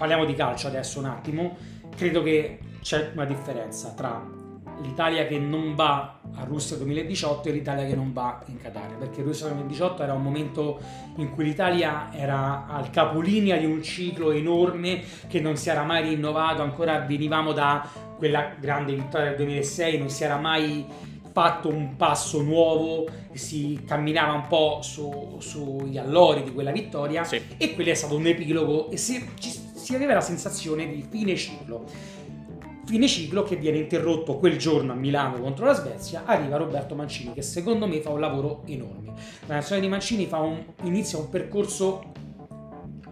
parliamo 0.00 0.24
di 0.24 0.32
calcio 0.32 0.66
adesso 0.66 0.98
un 0.98 1.04
attimo, 1.04 1.58
credo 1.94 2.22
che 2.22 2.58
c'è 2.80 3.10
una 3.12 3.26
differenza 3.26 3.90
tra 3.90 4.26
l'Italia 4.80 5.26
che 5.26 5.38
non 5.38 5.74
va 5.74 6.20
a 6.36 6.44
Russia 6.44 6.74
2018 6.78 7.50
e 7.50 7.52
l'Italia 7.52 7.84
che 7.86 7.94
non 7.94 8.14
va 8.14 8.42
in 8.46 8.56
Qatar. 8.56 8.96
Perché 8.96 9.20
Russia 9.20 9.48
2018 9.48 10.02
era 10.02 10.14
un 10.14 10.22
momento 10.22 10.80
in 11.16 11.30
cui 11.34 11.44
l'Italia 11.44 12.08
era 12.14 12.64
al 12.66 12.88
capolinea 12.88 13.58
di 13.58 13.66
un 13.66 13.82
ciclo 13.82 14.30
enorme 14.30 15.02
che 15.28 15.38
non 15.38 15.56
si 15.58 15.68
era 15.68 15.82
mai 15.82 16.08
rinnovato, 16.08 16.62
ancora 16.62 17.00
venivamo 17.00 17.52
da 17.52 17.86
quella 18.16 18.52
grande 18.58 18.94
vittoria 18.94 19.26
del 19.28 19.36
2006, 19.36 19.98
non 19.98 20.08
si 20.08 20.24
era 20.24 20.38
mai 20.38 20.86
fatto 21.32 21.68
un 21.68 21.96
passo 21.96 22.40
nuovo, 22.40 23.06
si 23.32 23.82
camminava 23.86 24.32
un 24.32 24.46
po' 24.48 24.78
su- 24.80 25.36
sugli 25.40 25.98
allori 25.98 26.42
di 26.42 26.52
quella 26.52 26.72
vittoria 26.72 27.22
Sì. 27.22 27.40
e 27.58 27.74
quello 27.74 27.90
è 27.90 27.94
stato 27.94 28.16
un 28.16 28.26
epilogo 28.26 28.90
e 28.90 28.96
si, 28.96 29.24
ci- 29.38 29.59
si 29.90 29.96
aveva 29.96 30.14
la 30.14 30.20
sensazione 30.20 30.88
di 30.88 31.04
fine 31.08 31.34
ciclo. 31.34 31.84
Fine 32.86 33.08
ciclo 33.08 33.42
che 33.42 33.56
viene 33.56 33.78
interrotto 33.78 34.36
quel 34.36 34.56
giorno 34.56 34.92
a 34.92 34.94
Milano 34.94 35.40
contro 35.40 35.64
la 35.64 35.72
Svezia, 35.74 36.22
arriva 36.24 36.56
Roberto 36.56 36.94
Mancini 36.94 37.32
che 37.32 37.42
secondo 37.42 37.88
me 37.88 38.00
fa 38.00 38.10
un 38.10 38.20
lavoro 38.20 38.62
enorme. 38.66 39.12
La 39.46 39.54
nazionale 39.54 39.86
di 39.86 39.90
Mancini 39.90 40.26
fa 40.26 40.38
un, 40.38 40.62
inizia 40.84 41.18
un 41.18 41.28
percorso 41.28 42.04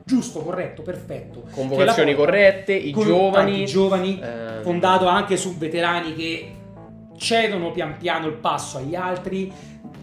giusto, 0.04 0.40
corretto, 0.40 0.82
perfetto. 0.82 1.42
Convocazioni 1.50 2.14
porta 2.14 2.30
corrette, 2.30 2.74
i 2.74 2.92
con 2.92 3.04
giovani. 3.04 3.32
tanti 3.32 3.64
giovani 3.66 4.20
ehm, 4.22 4.62
fondato 4.62 5.06
anche 5.08 5.36
su 5.36 5.56
veterani 5.56 6.14
che 6.14 6.52
cedono 7.16 7.72
pian 7.72 7.96
piano 7.96 8.28
il 8.28 8.34
passo 8.34 8.78
agli 8.78 8.94
altri. 8.94 9.52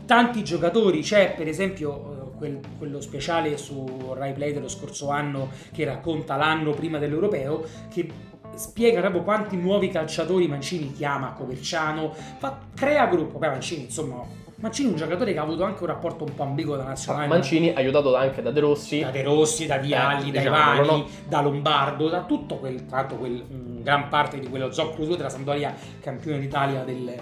Tanti 0.05 0.43
giocatori, 0.43 1.01
c'è 1.01 1.35
per 1.35 1.47
esempio 1.47 2.14
quel- 2.37 2.59
quello 2.77 3.01
speciale 3.01 3.57
su 3.57 4.13
Rai 4.15 4.33
Play 4.33 4.53
dello 4.53 4.67
scorso 4.67 5.09
anno 5.09 5.49
che 5.73 5.85
racconta 5.85 6.35
l'anno 6.35 6.71
prima 6.71 6.97
dell'Europeo, 6.97 7.63
che 7.93 8.09
spiega 8.55 8.99
proprio 9.01 9.23
quanti 9.23 9.57
nuovi 9.57 9.89
calciatori 9.89 10.47
Mancini 10.47 10.93
chiama 10.93 11.29
a 11.29 11.33
Coverciano, 11.33 12.13
fa- 12.37 12.57
crea 12.73 13.05
gruppo. 13.07 13.37
Poi 13.37 13.49
Mancini, 13.49 13.83
insomma, 13.83 14.21
Mancini 14.57 14.87
è 14.87 14.91
un 14.91 14.97
giocatore 14.97 15.33
che 15.33 15.39
ha 15.39 15.41
avuto 15.43 15.63
anche 15.65 15.81
un 15.83 15.87
rapporto 15.89 16.23
un 16.23 16.33
po' 16.33 16.43
ambiguo 16.43 16.75
la 16.75 16.85
nazionale. 16.85 17.27
Mancini 17.27 17.73
aiutato 17.73 18.15
anche 18.15 18.41
da 18.41 18.51
De 18.51 18.61
Rossi. 18.61 18.99
Da 19.01 19.09
De 19.11 19.21
Rossi, 19.21 19.65
da 19.65 19.77
Vialli, 19.77 20.29
Eh, 20.29 20.31
da 20.31 20.39
diciamolo, 20.39 20.83
Ivani, 20.85 21.01
no? 21.01 21.07
da 21.27 21.41
Lombardo, 21.41 22.07
da 22.09 22.23
tutto 22.23 22.55
quel, 22.55 22.85
l'altro 22.89 23.17
quel, 23.17 23.43
mh, 23.43 23.83
gran 23.83 24.07
parte 24.07 24.39
di 24.39 24.47
quello 24.47 24.71
Zoccolo 24.71 25.05
2 25.07 25.17
della 25.17 25.29
Sampdoria, 25.29 25.75
campione 25.99 26.39
d'Italia 26.39 26.83
del, 26.83 27.13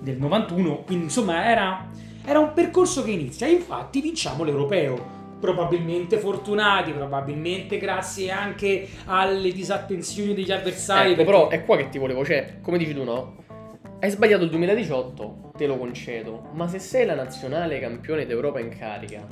del 0.00 0.16
91. 0.16 0.82
Quindi 0.86 1.04
insomma 1.04 1.44
era, 1.44 1.86
era 2.24 2.38
un 2.38 2.52
percorso 2.52 3.02
che 3.02 3.10
inizia. 3.10 3.46
Infatti 3.46 4.00
vinciamo 4.00 4.44
l'Europeo. 4.44 5.16
Probabilmente 5.40 6.18
fortunati, 6.18 6.90
probabilmente 6.90 7.78
grazie 7.78 8.32
anche 8.32 8.88
alle 9.06 9.52
disattenzioni 9.52 10.34
degli 10.34 10.50
avversari. 10.50 11.12
Ecco, 11.12 11.16
perché- 11.16 11.30
però 11.30 11.48
è 11.48 11.64
qua 11.64 11.76
che 11.76 11.88
ti 11.90 11.98
volevo, 11.98 12.24
cioè, 12.24 12.54
come 12.60 12.76
dici 12.76 12.92
tu, 12.92 13.04
no? 13.04 13.36
Hai 14.00 14.10
sbagliato 14.10 14.42
il 14.42 14.50
2018, 14.50 15.52
te 15.56 15.66
lo 15.68 15.76
concedo, 15.78 16.48
ma 16.54 16.66
se 16.66 16.80
sei 16.80 17.06
la 17.06 17.14
nazionale 17.14 17.78
campione 17.78 18.26
d'Europa 18.26 18.58
in 18.58 18.76
carica, 18.76 19.24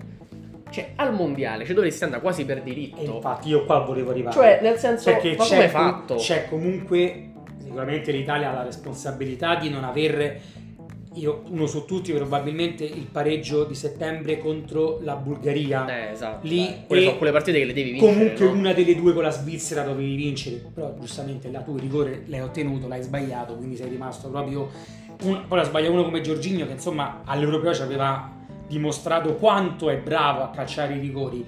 cioè 0.71 0.93
al 0.95 1.13
mondiale 1.13 1.65
ci 1.65 1.75
dovresti 1.75 2.05
andare 2.05 2.23
quasi 2.23 2.45
per 2.45 2.59
E 2.59 2.63
diritto. 2.63 3.01
infatti 3.03 3.49
io 3.49 3.65
qua 3.65 3.81
volevo 3.81 4.11
arrivare. 4.11 4.35
Cioè, 4.37 4.59
nel 4.63 4.77
senso, 4.79 5.11
perché 5.11 5.35
ma 5.37 5.43
c'è, 5.45 5.57
come 5.57 5.69
fatto? 5.69 6.15
c'è 6.17 6.47
comunque 6.49 7.31
sicuramente 7.59 8.13
l'Italia 8.13 8.51
ha 8.51 8.55
la 8.55 8.63
responsabilità 8.63 9.57
di 9.57 9.71
non 9.71 9.83
aver 9.83 10.41
io 11.17 11.43
uno 11.49 11.67
su 11.67 11.85
tutti 11.85 12.13
probabilmente 12.13 12.85
il 12.85 13.07
pareggio 13.11 13.65
di 13.65 13.75
settembre 13.75 14.39
contro 14.39 14.99
la 15.03 15.15
Bulgaria 15.17 15.87
Eh, 16.09 16.13
esatto. 16.13 16.47
Lì 16.47 16.85
Quelle 16.87 17.05
sono 17.05 17.17
quelle 17.17 17.33
partite 17.33 17.59
che 17.59 17.65
le 17.65 17.73
devi 17.73 17.91
vincere. 17.93 18.13
comunque 18.13 18.45
no? 18.47 18.53
una 18.53 18.73
delle 18.73 18.95
due 18.95 19.13
con 19.13 19.23
la 19.23 19.31
Svizzera 19.31 19.83
dovevi 19.83 20.15
vincere 20.15 20.63
però 20.75 20.95
giustamente 21.01 21.51
là 21.51 21.61
tu 21.61 21.75
il 21.75 21.81
rigore 21.81 22.23
l'hai 22.27 22.41
ottenuto 22.41 22.87
l'hai 22.89 23.03
sbagliato 23.03 23.55
quindi 23.55 23.77
sei 23.77 23.89
rimasto 23.89 24.29
proprio 24.29 24.69
un, 25.23 25.45
poi 25.49 25.59
la 25.59 25.65
sbaglia 25.65 25.91
uno 25.91 26.05
come 26.05 26.21
Giorginio 26.21 26.67
che 26.67 26.73
insomma 26.73 27.23
all'Europeo 27.25 27.73
ci 27.75 27.83
aveva 27.83 28.31
dimostrato 28.69 29.35
quanto 29.37 29.89
è 29.91 29.97
bravo 29.97 30.43
a 30.43 30.51
calciare 30.51 30.95
i 30.95 30.99
rigori 30.99 31.45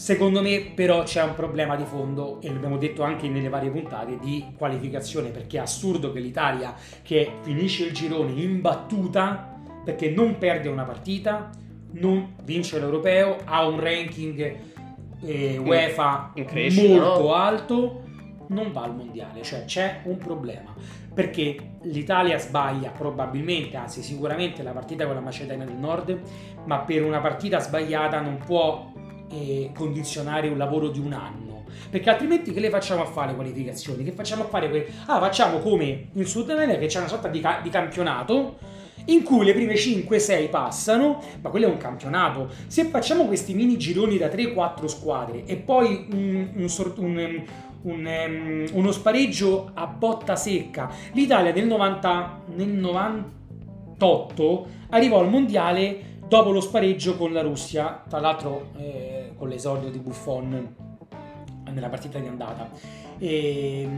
Secondo 0.00 0.40
me 0.40 0.72
però 0.74 1.02
c'è 1.02 1.22
un 1.22 1.34
problema 1.34 1.76
di 1.76 1.84
fondo, 1.84 2.40
e 2.40 2.50
l'abbiamo 2.50 2.78
detto 2.78 3.02
anche 3.02 3.28
nelle 3.28 3.50
varie 3.50 3.68
puntate, 3.68 4.18
di 4.18 4.46
qualificazione, 4.56 5.28
perché 5.28 5.58
è 5.58 5.60
assurdo 5.60 6.10
che 6.10 6.20
l'Italia, 6.20 6.74
che 7.02 7.32
finisce 7.42 7.84
il 7.84 7.92
girone 7.92 8.32
imbattuta, 8.32 9.60
perché 9.84 10.08
non 10.08 10.38
perde 10.38 10.70
una 10.70 10.84
partita, 10.84 11.50
non 11.90 12.34
vince 12.44 12.78
l'Europeo, 12.78 13.40
ha 13.44 13.66
un 13.66 13.78
ranking 13.78 14.56
eh, 15.22 15.58
UEFA 15.58 16.32
crescita, 16.46 17.02
molto 17.02 17.20
no? 17.20 17.34
alto, 17.34 18.02
non 18.46 18.72
va 18.72 18.84
al 18.84 18.96
mondiale, 18.96 19.42
cioè 19.42 19.66
c'è 19.66 20.00
un 20.04 20.16
problema. 20.16 20.74
Perché 21.12 21.74
l'Italia 21.82 22.38
sbaglia 22.38 22.88
probabilmente, 22.88 23.76
anzi 23.76 24.00
sicuramente 24.00 24.62
la 24.62 24.72
partita 24.72 25.04
con 25.04 25.14
la 25.14 25.20
Macedonia 25.20 25.66
del 25.66 25.76
Nord, 25.76 26.18
ma 26.64 26.78
per 26.78 27.04
una 27.04 27.20
partita 27.20 27.58
sbagliata 27.58 28.18
non 28.20 28.38
può 28.38 28.89
eh, 29.30 29.70
condizionare 29.74 30.48
un 30.48 30.58
lavoro 30.58 30.88
di 30.88 30.98
un 30.98 31.12
anno. 31.12 31.64
Perché 31.88 32.10
altrimenti 32.10 32.52
che 32.52 32.60
le 32.60 32.68
facciamo 32.70 33.02
a 33.02 33.06
fare 33.06 33.34
qualificazioni? 33.34 34.04
Che 34.04 34.12
facciamo 34.12 34.42
a 34.44 34.46
fare 34.46 34.68
que- 34.68 34.86
Ah, 35.06 35.18
facciamo 35.18 35.58
come 35.58 36.08
in 36.12 36.26
Sud 36.26 36.50
America 36.50 36.78
che 36.78 36.86
c'è 36.86 36.98
una 36.98 37.08
sorta 37.08 37.28
di, 37.28 37.40
ca- 37.40 37.60
di 37.62 37.70
campionato 37.70 38.58
in 39.06 39.22
cui 39.22 39.44
le 39.46 39.54
prime 39.54 39.74
5-6 39.74 40.48
passano, 40.50 41.20
ma 41.40 41.48
quello 41.50 41.66
è 41.66 41.70
un 41.70 41.78
campionato. 41.78 42.48
Se 42.66 42.84
facciamo 42.84 43.24
questi 43.24 43.54
mini 43.54 43.76
gironi 43.78 44.18
da 44.18 44.28
3-4 44.28 44.86
squadre 44.86 45.44
e 45.46 45.56
poi 45.56 46.06
un- 46.12 46.50
un 46.54 46.68
sort- 46.68 46.98
un, 46.98 47.40
um, 47.82 48.64
uno 48.72 48.92
spareggio 48.92 49.70
a 49.74 49.86
botta 49.86 50.36
secca, 50.36 50.90
l'Italia 51.12 51.50
nel, 51.52 51.66
90, 51.66 52.40
nel 52.54 52.68
98 52.68 54.66
arrivò 54.90 55.20
al 55.20 55.28
mondiale 55.30 56.08
dopo 56.30 56.52
lo 56.52 56.60
spareggio 56.60 57.16
con 57.16 57.32
la 57.32 57.42
Russia, 57.42 58.04
tra 58.08 58.20
l'altro 58.20 58.70
eh, 58.76 59.32
con 59.36 59.48
l'esordio 59.48 59.90
di 59.90 59.98
Buffon 59.98 60.74
nella 61.72 61.88
partita 61.88 62.20
di 62.20 62.28
andata. 62.28 62.70
E, 63.18 63.88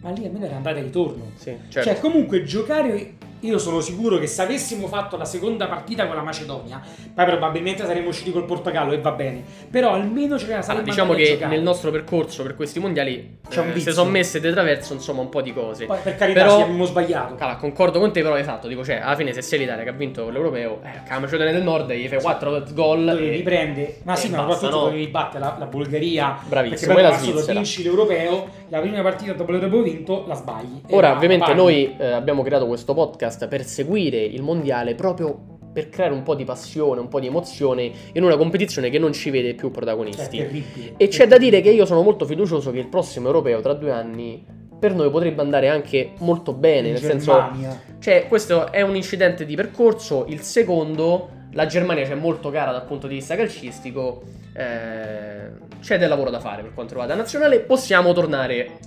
ma 0.00 0.10
lì 0.10 0.24
almeno 0.24 0.44
era 0.44 0.54
andata 0.54 0.78
e 0.78 0.82
ritorno. 0.82 1.32
Sì, 1.34 1.56
certo. 1.68 1.90
Cioè, 1.90 2.00
comunque 2.00 2.44
giocare. 2.44 3.16
Io 3.40 3.58
sono 3.58 3.80
sicuro 3.80 4.18
che 4.18 4.26
se 4.26 4.42
avessimo 4.42 4.88
fatto 4.88 5.16
la 5.16 5.24
seconda 5.24 5.66
partita 5.68 6.06
con 6.06 6.16
la 6.16 6.22
Macedonia, 6.22 6.80
poi 7.14 7.24
probabilmente 7.24 7.84
saremmo 7.84 8.08
usciti 8.08 8.32
col 8.32 8.44
Portogallo 8.44 8.92
e 8.92 8.98
va 8.98 9.12
bene. 9.12 9.42
Però 9.70 9.92
almeno 9.92 10.38
ce 10.38 10.46
la 10.46 10.54
Allora, 10.54 10.62
saremmo 10.62 10.84
diciamo 10.84 11.12
andati 11.12 11.22
a 11.22 11.26
che 11.30 11.38
giocare. 11.38 11.54
nel 11.54 11.64
nostro 11.64 11.90
percorso 11.90 12.42
per 12.42 12.56
questi 12.56 12.80
mondiali 12.80 13.38
C'è 13.48 13.60
un 13.60 13.70
eh, 13.74 13.78
si 13.80 13.92
sono 13.92 14.10
messe 14.10 14.40
di 14.40 14.50
traverso 14.50 14.92
insomma 14.92 15.20
un 15.20 15.28
po' 15.28 15.40
di 15.40 15.52
cose. 15.52 15.86
Poi, 15.86 15.98
per 16.02 16.16
carità, 16.16 16.40
Però- 16.40 16.56
sì, 16.56 16.62
abbiamo 16.62 16.84
sbagliato. 16.84 17.34
Allora, 17.38 17.56
concordo 17.56 17.98
con 18.00 18.12
te, 18.12 18.22
però 18.22 18.36
esatto, 18.36 18.66
dico, 18.66 18.84
cioè, 18.84 18.96
alla 18.96 19.14
fine 19.16 19.32
se 19.32 19.42
sei 19.42 19.60
l'Italia 19.60 19.84
che 19.84 19.90
ha 19.90 19.92
vinto 19.92 20.28
l'Europeo, 20.30 20.80
eh, 20.82 21.08
la 21.08 21.18
Macedonia 21.18 21.52
del 21.52 21.62
Nord 21.62 21.92
gli 21.92 22.08
fai 22.08 22.20
4 22.20 22.62
gol 22.72 23.04
dovevi 23.04 23.38
e... 23.38 23.42
prendere, 23.42 23.98
ma 24.02 24.16
sì, 24.16 24.30
ma 24.30 24.38
basta, 24.38 24.52
soprattutto 24.54 24.78
no? 24.80 24.84
dovevi 24.90 25.06
battere 25.08 25.44
la, 25.44 25.56
la 25.58 25.66
Bulgaria. 25.66 26.38
Bravissimo, 26.44 26.94
perché 26.94 27.02
la 27.02 27.08
poi 27.10 27.18
quando 27.18 27.36
Svizzera. 27.36 27.58
vinci 27.60 27.82
l'Europeo, 27.84 28.48
la 28.68 28.80
prima 28.80 29.02
partita 29.02 29.32
dopo 29.32 29.52
l'Europeo 29.52 29.82
vinto, 29.82 30.24
la 30.26 30.34
sbagli. 30.34 30.80
Ora, 30.90 31.10
la 31.10 31.16
ovviamente, 31.16 31.44
paghi. 31.44 31.56
noi 31.56 31.94
eh, 31.98 32.10
abbiamo 32.10 32.42
creato 32.42 32.66
questo 32.66 32.94
podcast 32.94 33.26
per 33.48 33.64
seguire 33.64 34.18
il 34.18 34.42
mondiale 34.42 34.94
proprio 34.94 35.56
per 35.72 35.90
creare 35.90 36.12
un 36.14 36.22
po' 36.22 36.34
di 36.34 36.44
passione, 36.44 37.00
un 37.00 37.08
po' 37.08 37.20
di 37.20 37.26
emozione 37.26 37.90
in 38.12 38.24
una 38.24 38.36
competizione 38.36 38.90
che 38.90 38.98
non 38.98 39.12
ci 39.12 39.30
vede 39.30 39.50
più 39.54 39.68
Cioè, 39.68 39.70
protagonisti. 39.70 40.36
terribile. 40.38 40.94
E 40.96 41.08
c'è 41.08 41.26
da 41.28 41.38
dire 41.38 41.60
che 41.60 41.70
io 41.70 41.84
sono 41.86 42.02
molto 42.02 42.24
fiducioso 42.24 42.70
che 42.72 42.78
il 42.78 42.88
prossimo 42.88 43.26
europeo 43.26 43.60
tra 43.60 43.74
due 43.74 43.92
anni 43.92 44.44
per 44.78 44.94
noi 44.94 45.10
potrebbe 45.10 45.40
andare 45.42 45.68
anche 45.68 46.12
molto 46.20 46.52
bene, 46.52 46.88
In 46.88 46.92
nel 46.94 47.02
senso, 47.02 47.32
Germania. 47.32 47.80
cioè 47.98 48.26
questo 48.28 48.72
è 48.72 48.80
un 48.80 48.96
incidente 48.96 49.44
di 49.44 49.54
percorso, 49.56 50.24
il 50.28 50.40
secondo, 50.40 51.28
la 51.52 51.66
Germania 51.66 52.04
c'è 52.04 52.14
molto 52.14 52.50
cara 52.50 52.70
dal 52.72 52.84
punto 52.84 53.06
di 53.08 53.14
vista 53.16 53.34
calcistico, 53.36 54.22
eh, 54.54 55.50
c'è 55.80 55.98
del 55.98 56.08
lavoro 56.08 56.30
da 56.30 56.40
fare 56.40 56.62
per 56.62 56.72
quanto 56.74 56.92
riguarda 56.92 57.14
la 57.16 57.22
nazionale, 57.22 57.60
possiamo 57.60 58.12
tornare 58.12 58.78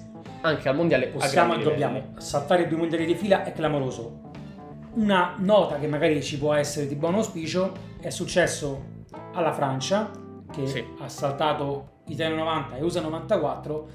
anche 0.42 0.68
al 0.70 0.76
mondiale. 0.76 1.08
possiamo 1.08 1.56
e 1.56 1.60
dobbiamo 1.62 2.14
saltare 2.18 2.68
due 2.68 2.78
mondiali 2.78 3.06
di 3.06 3.16
fila 3.16 3.44
è 3.44 3.52
clamoroso. 3.54 4.31
Una 4.94 5.36
nota 5.38 5.80
che 5.80 5.88
magari 5.88 6.22
ci 6.22 6.38
può 6.38 6.54
essere 6.54 6.88
di 6.88 6.96
buon 6.96 7.16
auspicio 7.16 7.72
è 8.02 8.10
successo 8.10 9.00
alla 9.34 9.54
Francia 9.54 10.10
che 10.52 10.68
Sì. 10.68 10.84
ha 11.00 11.08
saltato 11.08 12.00
Italia 12.08 12.36
90 12.36 12.76
e 12.78 12.84
USA 12.84 13.00
94 13.02 13.88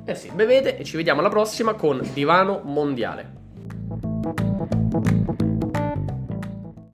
eh 0.07 0.15
sì, 0.15 0.31
bevete 0.35 0.79
e 0.79 0.85
ci 0.85 0.97
vediamo 0.97 1.21
alla 1.21 1.29
prossima 1.29 1.75
con 1.75 2.01
Divano 2.15 2.63
Mondiale. 2.65 3.41